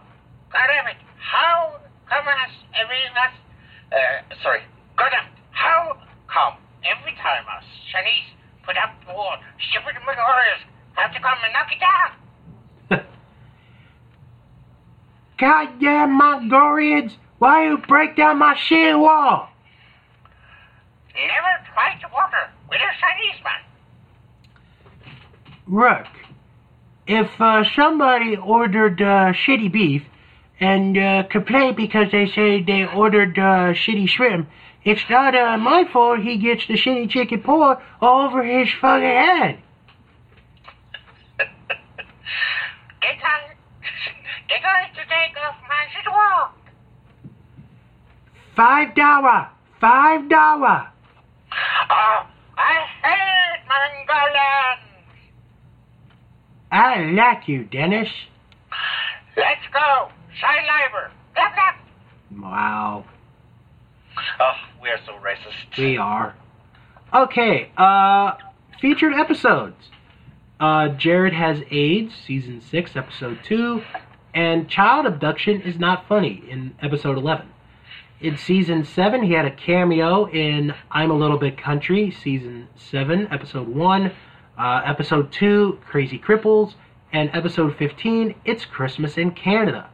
it. 0.53 0.97
How 1.17 1.81
come 2.11 2.29
us... 2.29 2.53
Every 2.77 3.01
us... 3.09 3.33
Uh, 3.91 4.21
sorry. 4.43 4.61
God 4.99 5.09
damn 5.11 5.25
it. 5.33 5.39
How 5.51 5.97
come 6.29 6.59
every 6.85 7.15
time 7.17 7.47
us 7.57 7.65
Chinese 7.91 8.29
put 8.67 8.77
up 8.77 8.93
the 9.07 9.15
wall, 9.15 9.39
stupid 9.71 9.95
Mongolians 10.05 10.61
have 10.93 11.11
to 11.15 11.21
come 11.21 11.39
and 11.43 11.55
knock 11.55 11.73
it 11.73 11.81
down? 13.01 13.01
Goddamn 15.39 16.13
Mongolians, 16.13 17.17
why 17.39 17.65
you 17.67 17.79
break 17.79 18.15
down 18.15 18.37
my 18.39 18.55
shit 18.57 18.99
wall? 18.99 19.49
Never 21.15 21.65
try 21.73 21.99
to 22.01 22.09
water 22.13 22.51
with 22.69 22.79
a 22.79 22.93
Chinese 23.01 23.43
man. 23.43 23.63
Rook, 25.67 26.07
if 27.07 27.29
uh, 27.41 27.65
somebody 27.75 28.37
ordered 28.37 29.01
uh, 29.03 29.33
shitty 29.33 29.73
beef 29.73 30.03
and 30.61 30.97
uh, 30.97 31.25
complained 31.25 31.77
because 31.77 32.11
they 32.13 32.27
say 32.27 32.63
they 32.63 32.87
ordered 32.87 33.39
uh, 33.39 33.73
shitty 33.73 34.09
shrimp, 34.09 34.49
it's 34.85 35.03
not 35.09 35.35
uh, 35.35 35.57
my 35.59 35.85
fault 35.93 36.21
he 36.21 36.37
gets 36.39 36.67
the 36.67 36.75
shitty 36.75 37.11
chicken 37.11 37.43
poured 37.43 37.79
all 38.01 38.29
over 38.29 38.43
his 38.43 38.69
fucking 38.81 39.07
head. 39.07 39.59
Get 41.39 43.23
on. 43.25 43.57
Get 44.49 44.65
on 44.65 44.95
to 44.95 45.03
take 45.09 45.37
off 45.39 45.57
my. 45.69 45.83
Five 48.55 48.95
dollar, 48.95 49.49
five 49.81 50.29
dollar. 50.29 50.89
Oh, 51.91 52.27
I 52.59 52.87
hate 53.03 53.65
Mongolians. 53.67 54.82
I 56.73 57.03
like 57.13 57.49
you, 57.49 57.65
Dennis. 57.65 58.09
Let's 59.37 59.61
go. 59.73 60.09
Shine. 60.35 60.65
Blah, 61.35 61.45
blah. 61.55 62.51
Wow, 62.51 63.05
Oh, 64.41 64.53
we 64.83 64.89
are 64.89 64.99
so 65.07 65.13
racist. 65.15 65.77
we 65.79 65.97
are. 65.99 66.35
Okay, 67.15 67.71
uh, 67.77 68.33
featured 68.81 69.13
episodes. 69.15 69.77
Uh, 70.59 70.89
Jared 70.89 71.35
has 71.35 71.61
AIDS, 71.71 72.15
season 72.27 72.61
six, 72.63 72.97
episode 72.97 73.39
two, 73.45 73.83
and 74.35 74.69
child 74.69 75.05
abduction 75.07 75.61
is 75.63 75.79
not 75.79 76.09
funny 76.09 76.43
in 76.49 76.75
episode 76.81 77.19
eleven. 77.19 77.49
In 78.21 78.37
season 78.39 78.85
seven, 78.85 79.23
he 79.23 79.33
had 79.33 79.45
a 79.45 79.51
cameo 79.51 80.27
in 80.27 80.75
I'm 80.91 81.11
a 81.11 81.15
Little 81.15 81.39
Bit 81.39 81.59
Country, 81.59 82.11
season 82.11 82.69
seven, 82.77 83.29
episode 83.31 83.69
one, 83.69 84.13
uh, 84.63 84.81
episode 84.85 85.33
two, 85.33 85.81
Krazy 85.91 86.23
Kripples, 86.23 86.75
and 87.13 87.29
episode 87.33 87.77
fifteen, 87.77 88.37
It's 88.45 88.65
Christmas 88.65 89.19
in 89.19 89.33
Canada. 89.33 89.91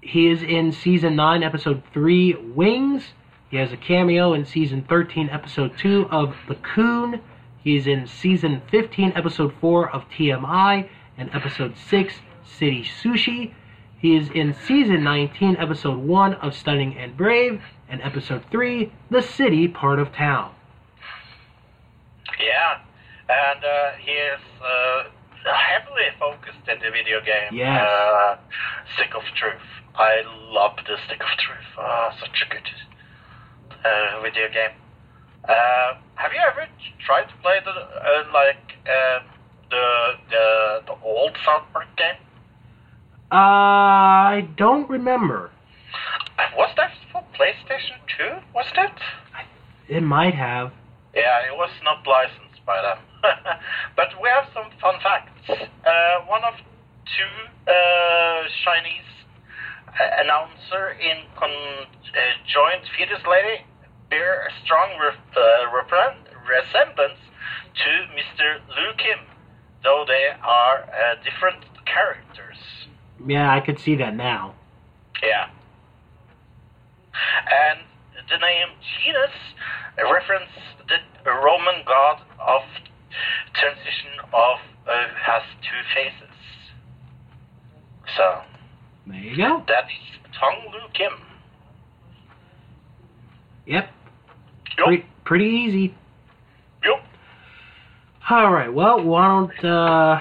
He 0.00 0.30
is 0.30 0.42
in 0.42 0.72
season 0.72 1.16
9, 1.16 1.42
episode 1.42 1.82
3, 1.92 2.34
Wings. 2.54 3.04
He 3.50 3.56
has 3.56 3.72
a 3.72 3.76
cameo 3.76 4.34
in 4.34 4.44
season 4.44 4.84
13, 4.86 5.30
episode 5.30 5.76
2 5.78 6.08
of 6.10 6.34
The 6.46 6.56
Coon. 6.56 7.20
He 7.62 7.76
is 7.76 7.86
in 7.86 8.06
season 8.06 8.60
15, 8.70 9.12
episode 9.16 9.54
4 9.60 9.90
of 9.90 10.02
TMI, 10.10 10.88
and 11.16 11.30
episode 11.34 11.74
6, 11.88 12.14
City 12.44 12.84
Sushi. 12.84 13.54
He 13.98 14.16
is 14.16 14.28
in 14.34 14.54
season 14.66 15.02
19, 15.02 15.56
episode 15.56 15.98
1 15.98 16.34
of 16.34 16.54
Stunning 16.54 16.98
and 16.98 17.16
Brave, 17.16 17.62
and 17.88 18.02
episode 18.02 18.44
3, 18.50 18.92
The 19.10 19.22
City 19.22 19.68
Part 19.68 19.98
of 19.98 20.12
Town. 20.12 20.52
Yeah, 22.38 22.80
and 23.28 23.64
uh, 23.64 23.92
he 24.00 24.12
is 24.12 24.40
uh, 24.60 25.04
heavily 25.44 26.08
focused 26.18 26.68
in 26.68 26.78
the 26.80 26.90
video 26.90 27.20
game. 27.20 27.52
Yes. 27.52 27.80
Uh, 27.80 28.36
Stick 28.94 29.14
of 29.14 29.22
Truth. 29.36 29.64
I 29.94 30.22
love 30.50 30.76
the 30.86 30.96
Stick 31.06 31.20
of 31.20 31.32
Truth. 31.38 31.68
Ah, 31.78 32.16
such 32.20 32.44
a 32.44 32.48
good 32.52 32.68
uh, 33.84 34.20
video 34.22 34.48
game. 34.48 34.76
Uh, 35.44 35.94
have 36.16 36.32
you 36.32 36.40
ever 36.40 36.66
tried 37.04 37.24
to 37.28 37.34
play 37.42 37.60
the 37.64 37.70
uh, 37.70 38.24
like 38.32 38.76
uh, 38.86 39.20
the 39.70 40.12
the 40.30 40.80
the 40.86 40.96
old 41.04 41.36
South 41.44 41.64
Park 41.72 41.88
game? 41.96 42.16
Uh, 43.30 43.36
I 43.36 44.48
don't 44.56 44.88
remember. 44.88 45.50
Was 46.56 46.70
that 46.76 46.92
for 47.12 47.22
PlayStation 47.38 47.98
2? 48.18 48.24
Was 48.54 48.66
that? 48.76 48.96
It 49.88 50.02
might 50.02 50.34
have. 50.34 50.72
Yeah, 51.14 51.40
it 51.50 51.56
was 51.56 51.70
not 51.82 52.06
licensed 52.06 52.64
by 52.66 52.80
them. 52.82 52.98
but 53.96 54.08
we 54.20 54.28
have 54.28 54.48
some 54.52 54.70
fun 54.80 54.94
facts. 55.02 55.32
Uh, 55.48 56.26
one 56.26 56.44
of 56.44 56.54
two 57.04 57.34
uh, 57.66 58.42
Chinese 58.64 59.08
uh, 59.88 60.22
announcer 60.22 60.96
in 61.00 61.24
con- 61.36 61.50
uh, 61.50 62.20
joint 62.46 62.82
fetus 62.96 63.22
lady 63.28 63.64
bear 64.10 64.46
a 64.46 64.50
strong 64.64 64.90
re- 65.00 65.16
uh, 65.36 65.70
resemblance 66.44 67.18
to 67.74 67.90
Mr. 68.14 68.60
Lu 68.68 68.92
Kim, 68.98 69.18
though 69.82 70.04
they 70.06 70.28
are 70.42 70.84
uh, 70.84 71.16
different 71.24 71.64
characters. 71.84 72.58
Yeah, 73.26 73.50
I 73.50 73.60
could 73.60 73.78
see 73.78 73.96
that 73.96 74.14
now. 74.14 74.54
Yeah. 75.22 75.48
And 77.14 77.80
the 78.28 78.38
name 78.38 78.68
Janus 78.80 79.34
reference 80.10 80.50
the 80.88 81.30
Roman 81.30 81.84
god 81.86 82.20
of 82.38 82.62
transition 83.54 84.10
of 84.32 84.58
uh, 84.86 84.92
has 85.20 85.42
two 85.62 85.80
faces. 85.94 86.34
So 88.16 88.40
There 89.06 89.16
you 89.16 89.36
go. 89.36 89.64
that 89.68 89.84
is 89.84 90.32
Tuong 90.38 90.72
Lu 90.72 90.80
Kim. 90.92 91.12
Yep. 93.66 93.90
Yup. 94.78 94.86
Pretty, 94.86 95.06
pretty 95.24 95.44
easy. 95.46 95.94
Yup. 96.84 97.02
All 98.30 98.52
right. 98.52 98.72
Well, 98.72 99.02
why 99.02 99.26
don't 99.28 99.64
uh, 99.64 100.18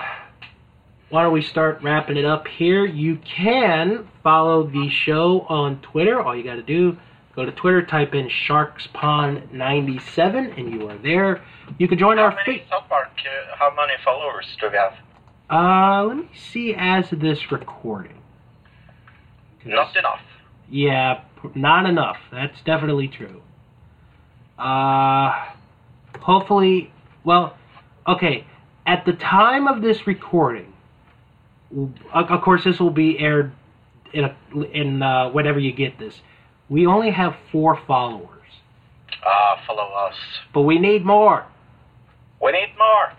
why 1.09 1.23
don't 1.23 1.33
we 1.33 1.41
start 1.41 1.79
wrapping 1.83 2.17
it 2.17 2.25
up 2.25 2.47
here? 2.47 2.85
You 2.85 3.17
can 3.35 4.07
follow 4.23 4.63
the 4.67 4.89
show 4.89 5.41
on 5.49 5.81
Twitter. 5.81 6.21
All 6.21 6.35
you 6.35 6.43
got 6.43 6.55
to 6.55 6.63
do 6.63 6.97
go 7.35 7.45
to 7.45 7.51
Twitter, 7.51 7.85
type 7.85 8.13
in 8.13 8.29
Sharks 8.29 8.87
Pond 8.93 9.51
97, 9.51 10.53
and 10.57 10.71
you 10.71 10.89
are 10.89 10.97
there. 10.97 11.41
You 11.77 11.87
can 11.87 11.97
join 11.97 12.17
How 12.17 12.25
our 12.25 12.35
many 12.45 12.59
fa- 12.59 13.09
how 13.57 13.73
many 13.75 13.93
followers 14.03 14.45
do 14.59 14.69
we 14.69 14.77
have? 14.77 14.93
Uh, 15.49 16.03
let 16.05 16.17
me 16.17 16.29
see 16.35 16.73
as 16.75 17.11
of 17.11 17.19
this 17.19 17.51
recording. 17.51 18.17
Not 19.65 19.95
enough. 19.95 20.19
Yeah, 20.69 21.21
not 21.55 21.85
enough. 21.85 22.17
That's 22.31 22.61
definitely 22.63 23.07
true. 23.07 23.41
Uh, 24.57 25.51
hopefully, 26.19 26.91
well, 27.23 27.55
okay. 28.07 28.45
At 28.85 29.05
the 29.05 29.13
time 29.13 29.67
of 29.67 29.81
this 29.81 30.05
recording, 30.07 30.73
of 32.13 32.29
of 32.29 32.41
course, 32.41 32.63
this 32.65 32.79
will 32.79 32.89
be 32.89 33.17
aired 33.19 33.53
in 34.13 34.25
a, 34.25 34.61
in 34.71 35.01
uh, 35.01 35.29
whenever 35.29 35.59
you 35.59 35.71
get 35.71 35.97
this. 35.97 36.21
We 36.73 36.87
only 36.87 37.11
have 37.11 37.35
four 37.51 37.79
followers, 37.85 38.49
Ah, 39.25 39.61
follow 39.67 39.89
us. 40.07 40.15
but 40.53 40.61
we 40.63 40.79
need 40.79 41.05
more. 41.05 41.45
We 42.41 42.51
need 42.51 42.73
more 42.77 43.13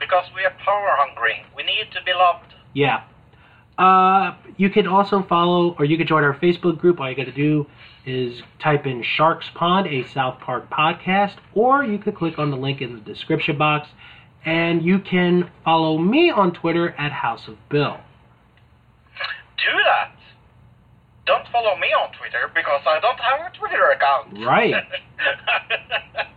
because 0.00 0.24
we 0.34 0.42
are 0.44 0.50
power 0.64 0.90
hungry. 0.98 1.44
We 1.56 1.62
need 1.62 1.86
to 1.92 2.02
be 2.02 2.12
loved. 2.12 2.52
Yeah. 2.74 3.04
Uh, 3.78 4.34
you 4.56 4.70
can 4.70 4.86
also 4.88 5.22
follow, 5.22 5.76
or 5.78 5.84
you 5.84 5.96
can 5.96 6.06
join 6.06 6.24
our 6.24 6.34
Facebook 6.34 6.78
group. 6.78 6.98
All 6.98 7.08
you 7.08 7.14
got 7.16 7.26
to 7.26 7.32
do 7.32 7.66
is 8.06 8.42
type 8.58 8.86
in 8.86 9.02
Sharks 9.04 9.50
Pond, 9.54 9.86
a 9.86 10.02
South 10.08 10.40
Park 10.40 10.68
podcast, 10.70 11.34
or 11.54 11.84
you 11.84 11.98
could 11.98 12.16
click 12.16 12.38
on 12.38 12.50
the 12.50 12.56
link 12.56 12.80
in 12.80 12.94
the 12.94 13.00
description 13.00 13.56
box, 13.56 13.88
and 14.44 14.82
you 14.82 14.98
can 14.98 15.50
follow 15.64 15.96
me 15.98 16.30
on 16.30 16.52
Twitter 16.52 16.88
at 16.98 17.12
House 17.12 17.46
of 17.48 17.56
Bill. 17.68 17.98
Do 19.58 19.72
that. 19.84 20.10
Don't 21.26 21.46
follow 21.50 21.74
me 21.76 21.90
on 21.90 22.14
Twitter 22.14 22.46
because 22.54 22.86
I 22.86 23.02
don't 23.02 23.18
have 23.18 23.50
a 23.50 23.56
Twitter 23.58 23.90
account. 23.90 24.38
Right. 24.46 24.74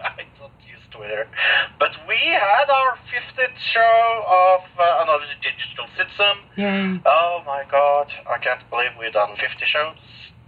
I 0.01 0.25
don't 0.41 0.57
use 0.65 0.81
Twitter. 0.89 1.29
But 1.77 1.93
we 2.09 2.17
had 2.33 2.65
our 2.73 2.97
50th 3.13 3.57
show 3.69 4.25
of 4.25 4.65
uh, 4.73 5.05
Another 5.05 5.29
Digital 5.45 5.85
Citizen. 5.93 6.35
Yay. 6.57 7.01
Oh 7.05 7.45
my 7.45 7.63
god, 7.69 8.09
I 8.25 8.41
can't 8.41 8.65
believe 8.73 8.97
we've 8.99 9.13
done 9.13 9.37
50 9.37 9.45
shows. 9.69 9.95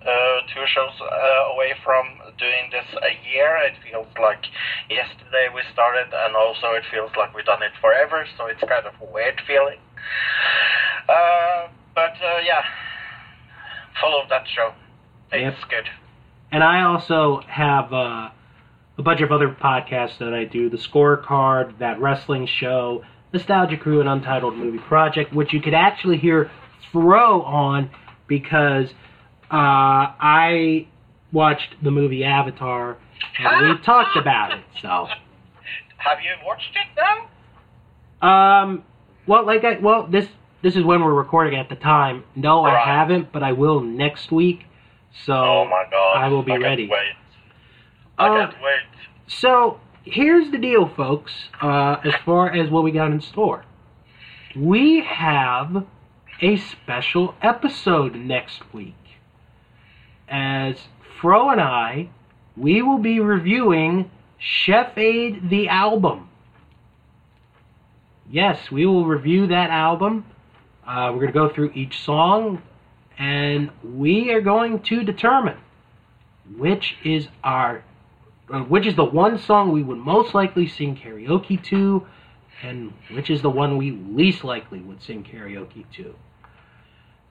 Uh, 0.01 0.41
two 0.49 0.65
shows 0.73 0.97
uh, 0.97 1.53
away 1.53 1.77
from 1.85 2.17
doing 2.41 2.73
this 2.73 2.89
a 3.05 3.13
year. 3.29 3.61
It 3.61 3.77
feels 3.85 4.09
like 4.17 4.41
yesterday 4.89 5.53
we 5.53 5.61
started, 5.71 6.09
and 6.09 6.33
also 6.35 6.73
it 6.73 6.81
feels 6.89 7.13
like 7.13 7.29
we've 7.37 7.45
done 7.45 7.61
it 7.61 7.77
forever, 7.79 8.25
so 8.37 8.49
it's 8.49 8.65
kind 8.65 8.89
of 8.89 8.97
a 8.97 9.05
weird 9.13 9.37
feeling. 9.45 9.77
Uh, 11.05 11.69
but 11.93 12.17
uh, 12.17 12.41
follow 13.99 14.23
that 14.29 14.45
show. 14.47 14.73
It's 15.31 15.57
Yep. 15.59 15.69
good. 15.69 15.89
And 16.51 16.63
I 16.63 16.83
also 16.83 17.41
have 17.47 17.93
uh, 17.93 18.29
a 18.97 19.01
bunch 19.03 19.21
of 19.21 19.31
other 19.31 19.49
podcasts 19.49 20.17
that 20.19 20.33
I 20.33 20.43
do 20.45 20.69
the 20.69 20.77
Scorecard, 20.77 21.77
that 21.79 21.99
wrestling 22.01 22.45
show, 22.45 23.03
Nostalgia 23.33 23.77
Crew, 23.77 24.01
and 24.01 24.09
Untitled 24.09 24.57
Movie 24.57 24.79
Project, 24.79 25.33
which 25.33 25.53
you 25.53 25.61
could 25.61 25.73
actually 25.73 26.17
hear 26.17 26.51
Fro 26.91 27.41
on 27.43 27.89
because 28.27 28.89
uh, 29.49 30.11
I 30.19 30.87
watched 31.31 31.75
the 31.81 31.91
movie 31.91 32.25
Avatar 32.25 32.97
and 33.39 33.69
we 33.69 33.77
talked 33.85 34.17
about 34.17 34.51
it. 34.51 34.63
So, 34.81 35.07
Have 35.97 36.17
you 36.21 36.31
watched 36.45 36.75
it 36.75 36.87
now? 38.21 38.61
um, 38.61 38.83
well, 39.27 39.45
like 39.45 39.63
I 39.63 39.77
well 39.79 40.07
this 40.07 40.27
this 40.61 40.75
is 40.75 40.83
when 40.83 41.03
we're 41.03 41.13
recording 41.13 41.57
at 41.59 41.69
the 41.69 41.75
time. 41.75 42.23
No, 42.35 42.63
I 42.63 42.77
haven't, 42.79 43.31
but 43.31 43.43
I 43.43 43.51
will 43.53 43.79
next 43.81 44.31
week. 44.31 44.65
So 45.25 45.33
oh 45.33 45.65
my 45.65 45.85
god. 45.89 46.17
I 46.17 46.27
will 46.29 46.43
be 46.43 46.51
can't 46.51 46.63
ready. 46.63 46.87
Wait. 46.87 47.13
I 48.17 48.27
Uh, 48.27 48.47
can't 48.47 48.61
wait. 48.63 48.79
So 49.27 49.79
here's 50.03 50.51
the 50.51 50.57
deal, 50.57 50.87
folks. 50.87 51.31
Uh, 51.61 51.97
as 52.03 52.13
far 52.25 52.51
as 52.53 52.69
what 52.69 52.83
we 52.83 52.91
got 52.91 53.11
in 53.11 53.21
store, 53.21 53.65
we 54.55 55.01
have 55.01 55.85
a 56.41 56.57
special 56.57 57.35
episode 57.41 58.15
next 58.15 58.61
week. 58.73 58.95
As 60.27 60.75
Fro 61.19 61.49
and 61.49 61.59
I, 61.61 62.09
we 62.55 62.81
will 62.81 62.97
be 62.97 63.19
reviewing 63.19 64.09
Chef 64.37 64.97
Aid 64.97 65.49
the 65.49 65.67
album. 65.67 66.29
Yes, 68.29 68.71
we 68.71 68.85
will 68.85 69.05
review 69.05 69.47
that 69.47 69.69
album. 69.69 70.25
Uh, 70.85 71.11
we're 71.13 71.19
going 71.19 71.27
to 71.27 71.33
go 71.33 71.49
through 71.53 71.71
each 71.73 71.99
song, 72.03 72.61
and 73.17 73.69
we 73.83 74.31
are 74.31 74.41
going 74.41 74.79
to 74.81 75.03
determine 75.03 75.57
which 76.57 76.95
is 77.03 77.27
our 77.43 77.83
uh, 78.51 78.59
which 78.63 78.85
is 78.85 78.95
the 78.95 79.05
one 79.05 79.39
song 79.39 79.71
we 79.71 79.81
would 79.81 79.97
most 79.97 80.33
likely 80.33 80.67
sing 80.67 80.95
karaoke 80.95 81.63
to, 81.63 82.05
and 82.63 82.91
which 83.11 83.29
is 83.29 83.41
the 83.41 83.49
one 83.49 83.77
we 83.77 83.91
least 83.91 84.43
likely 84.43 84.79
would 84.81 85.01
sing 85.01 85.23
karaoke 85.23 85.85
to. 85.93 86.13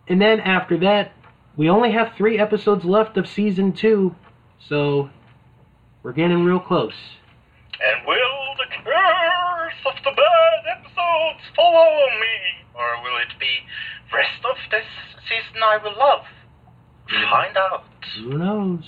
And 0.09 0.21
then 0.21 0.41
after 0.41 0.79
that, 0.79 1.13
we 1.57 1.69
only 1.69 1.93
have 1.93 2.15
three 2.17 2.39
episodes 2.39 2.85
left 2.85 3.19
of 3.19 3.29
season 3.29 3.73
two, 3.73 4.15
so 4.67 5.11
we're 6.03 6.13
getting 6.13 6.43
real 6.43 6.61
close. 6.61 6.95
And 7.83 8.07
will 8.07 8.55
the 8.57 8.65
curse 8.83 9.75
of 9.87 10.05
the 10.05 10.11
bad 10.11 10.79
episodes 10.79 11.45
follow 11.55 12.07
me? 12.21 12.60
Or 12.81 13.03
will 13.03 13.19
it 13.21 13.39
be 13.39 13.61
rest 14.11 14.41
of 14.43 14.57
this 14.71 14.87
season 15.29 15.63
I 15.63 15.77
will 15.77 15.99
love? 15.99 16.25
Mm. 17.13 17.31
Find 17.31 17.57
out. 17.57 17.85
Who 18.17 18.39
knows? 18.39 18.85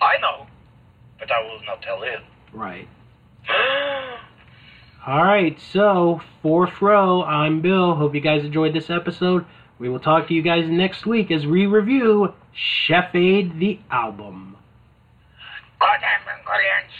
I 0.00 0.16
know, 0.22 0.46
but 1.18 1.30
I 1.30 1.42
will 1.42 1.60
not 1.66 1.82
tell 1.82 2.02
you. 2.04 2.16
Right. 2.54 2.88
All 5.06 5.22
right, 5.22 5.60
so 5.72 6.22
for 6.42 6.66
Fro, 6.66 7.22
I'm 7.22 7.60
Bill. 7.60 7.94
Hope 7.94 8.14
you 8.14 8.20
guys 8.22 8.44
enjoyed 8.44 8.74
this 8.74 8.88
episode. 8.88 9.44
We 9.78 9.90
will 9.90 10.00
talk 10.00 10.28
to 10.28 10.34
you 10.34 10.40
guys 10.40 10.64
next 10.66 11.04
week 11.04 11.30
as 11.30 11.44
we 11.46 11.66
review 11.66 12.32
Chef 12.54 13.14
Aid 13.14 13.60
the 13.60 13.78
album. 13.90 14.56
Goddamn 15.78 16.38
ingredients. 16.38 16.94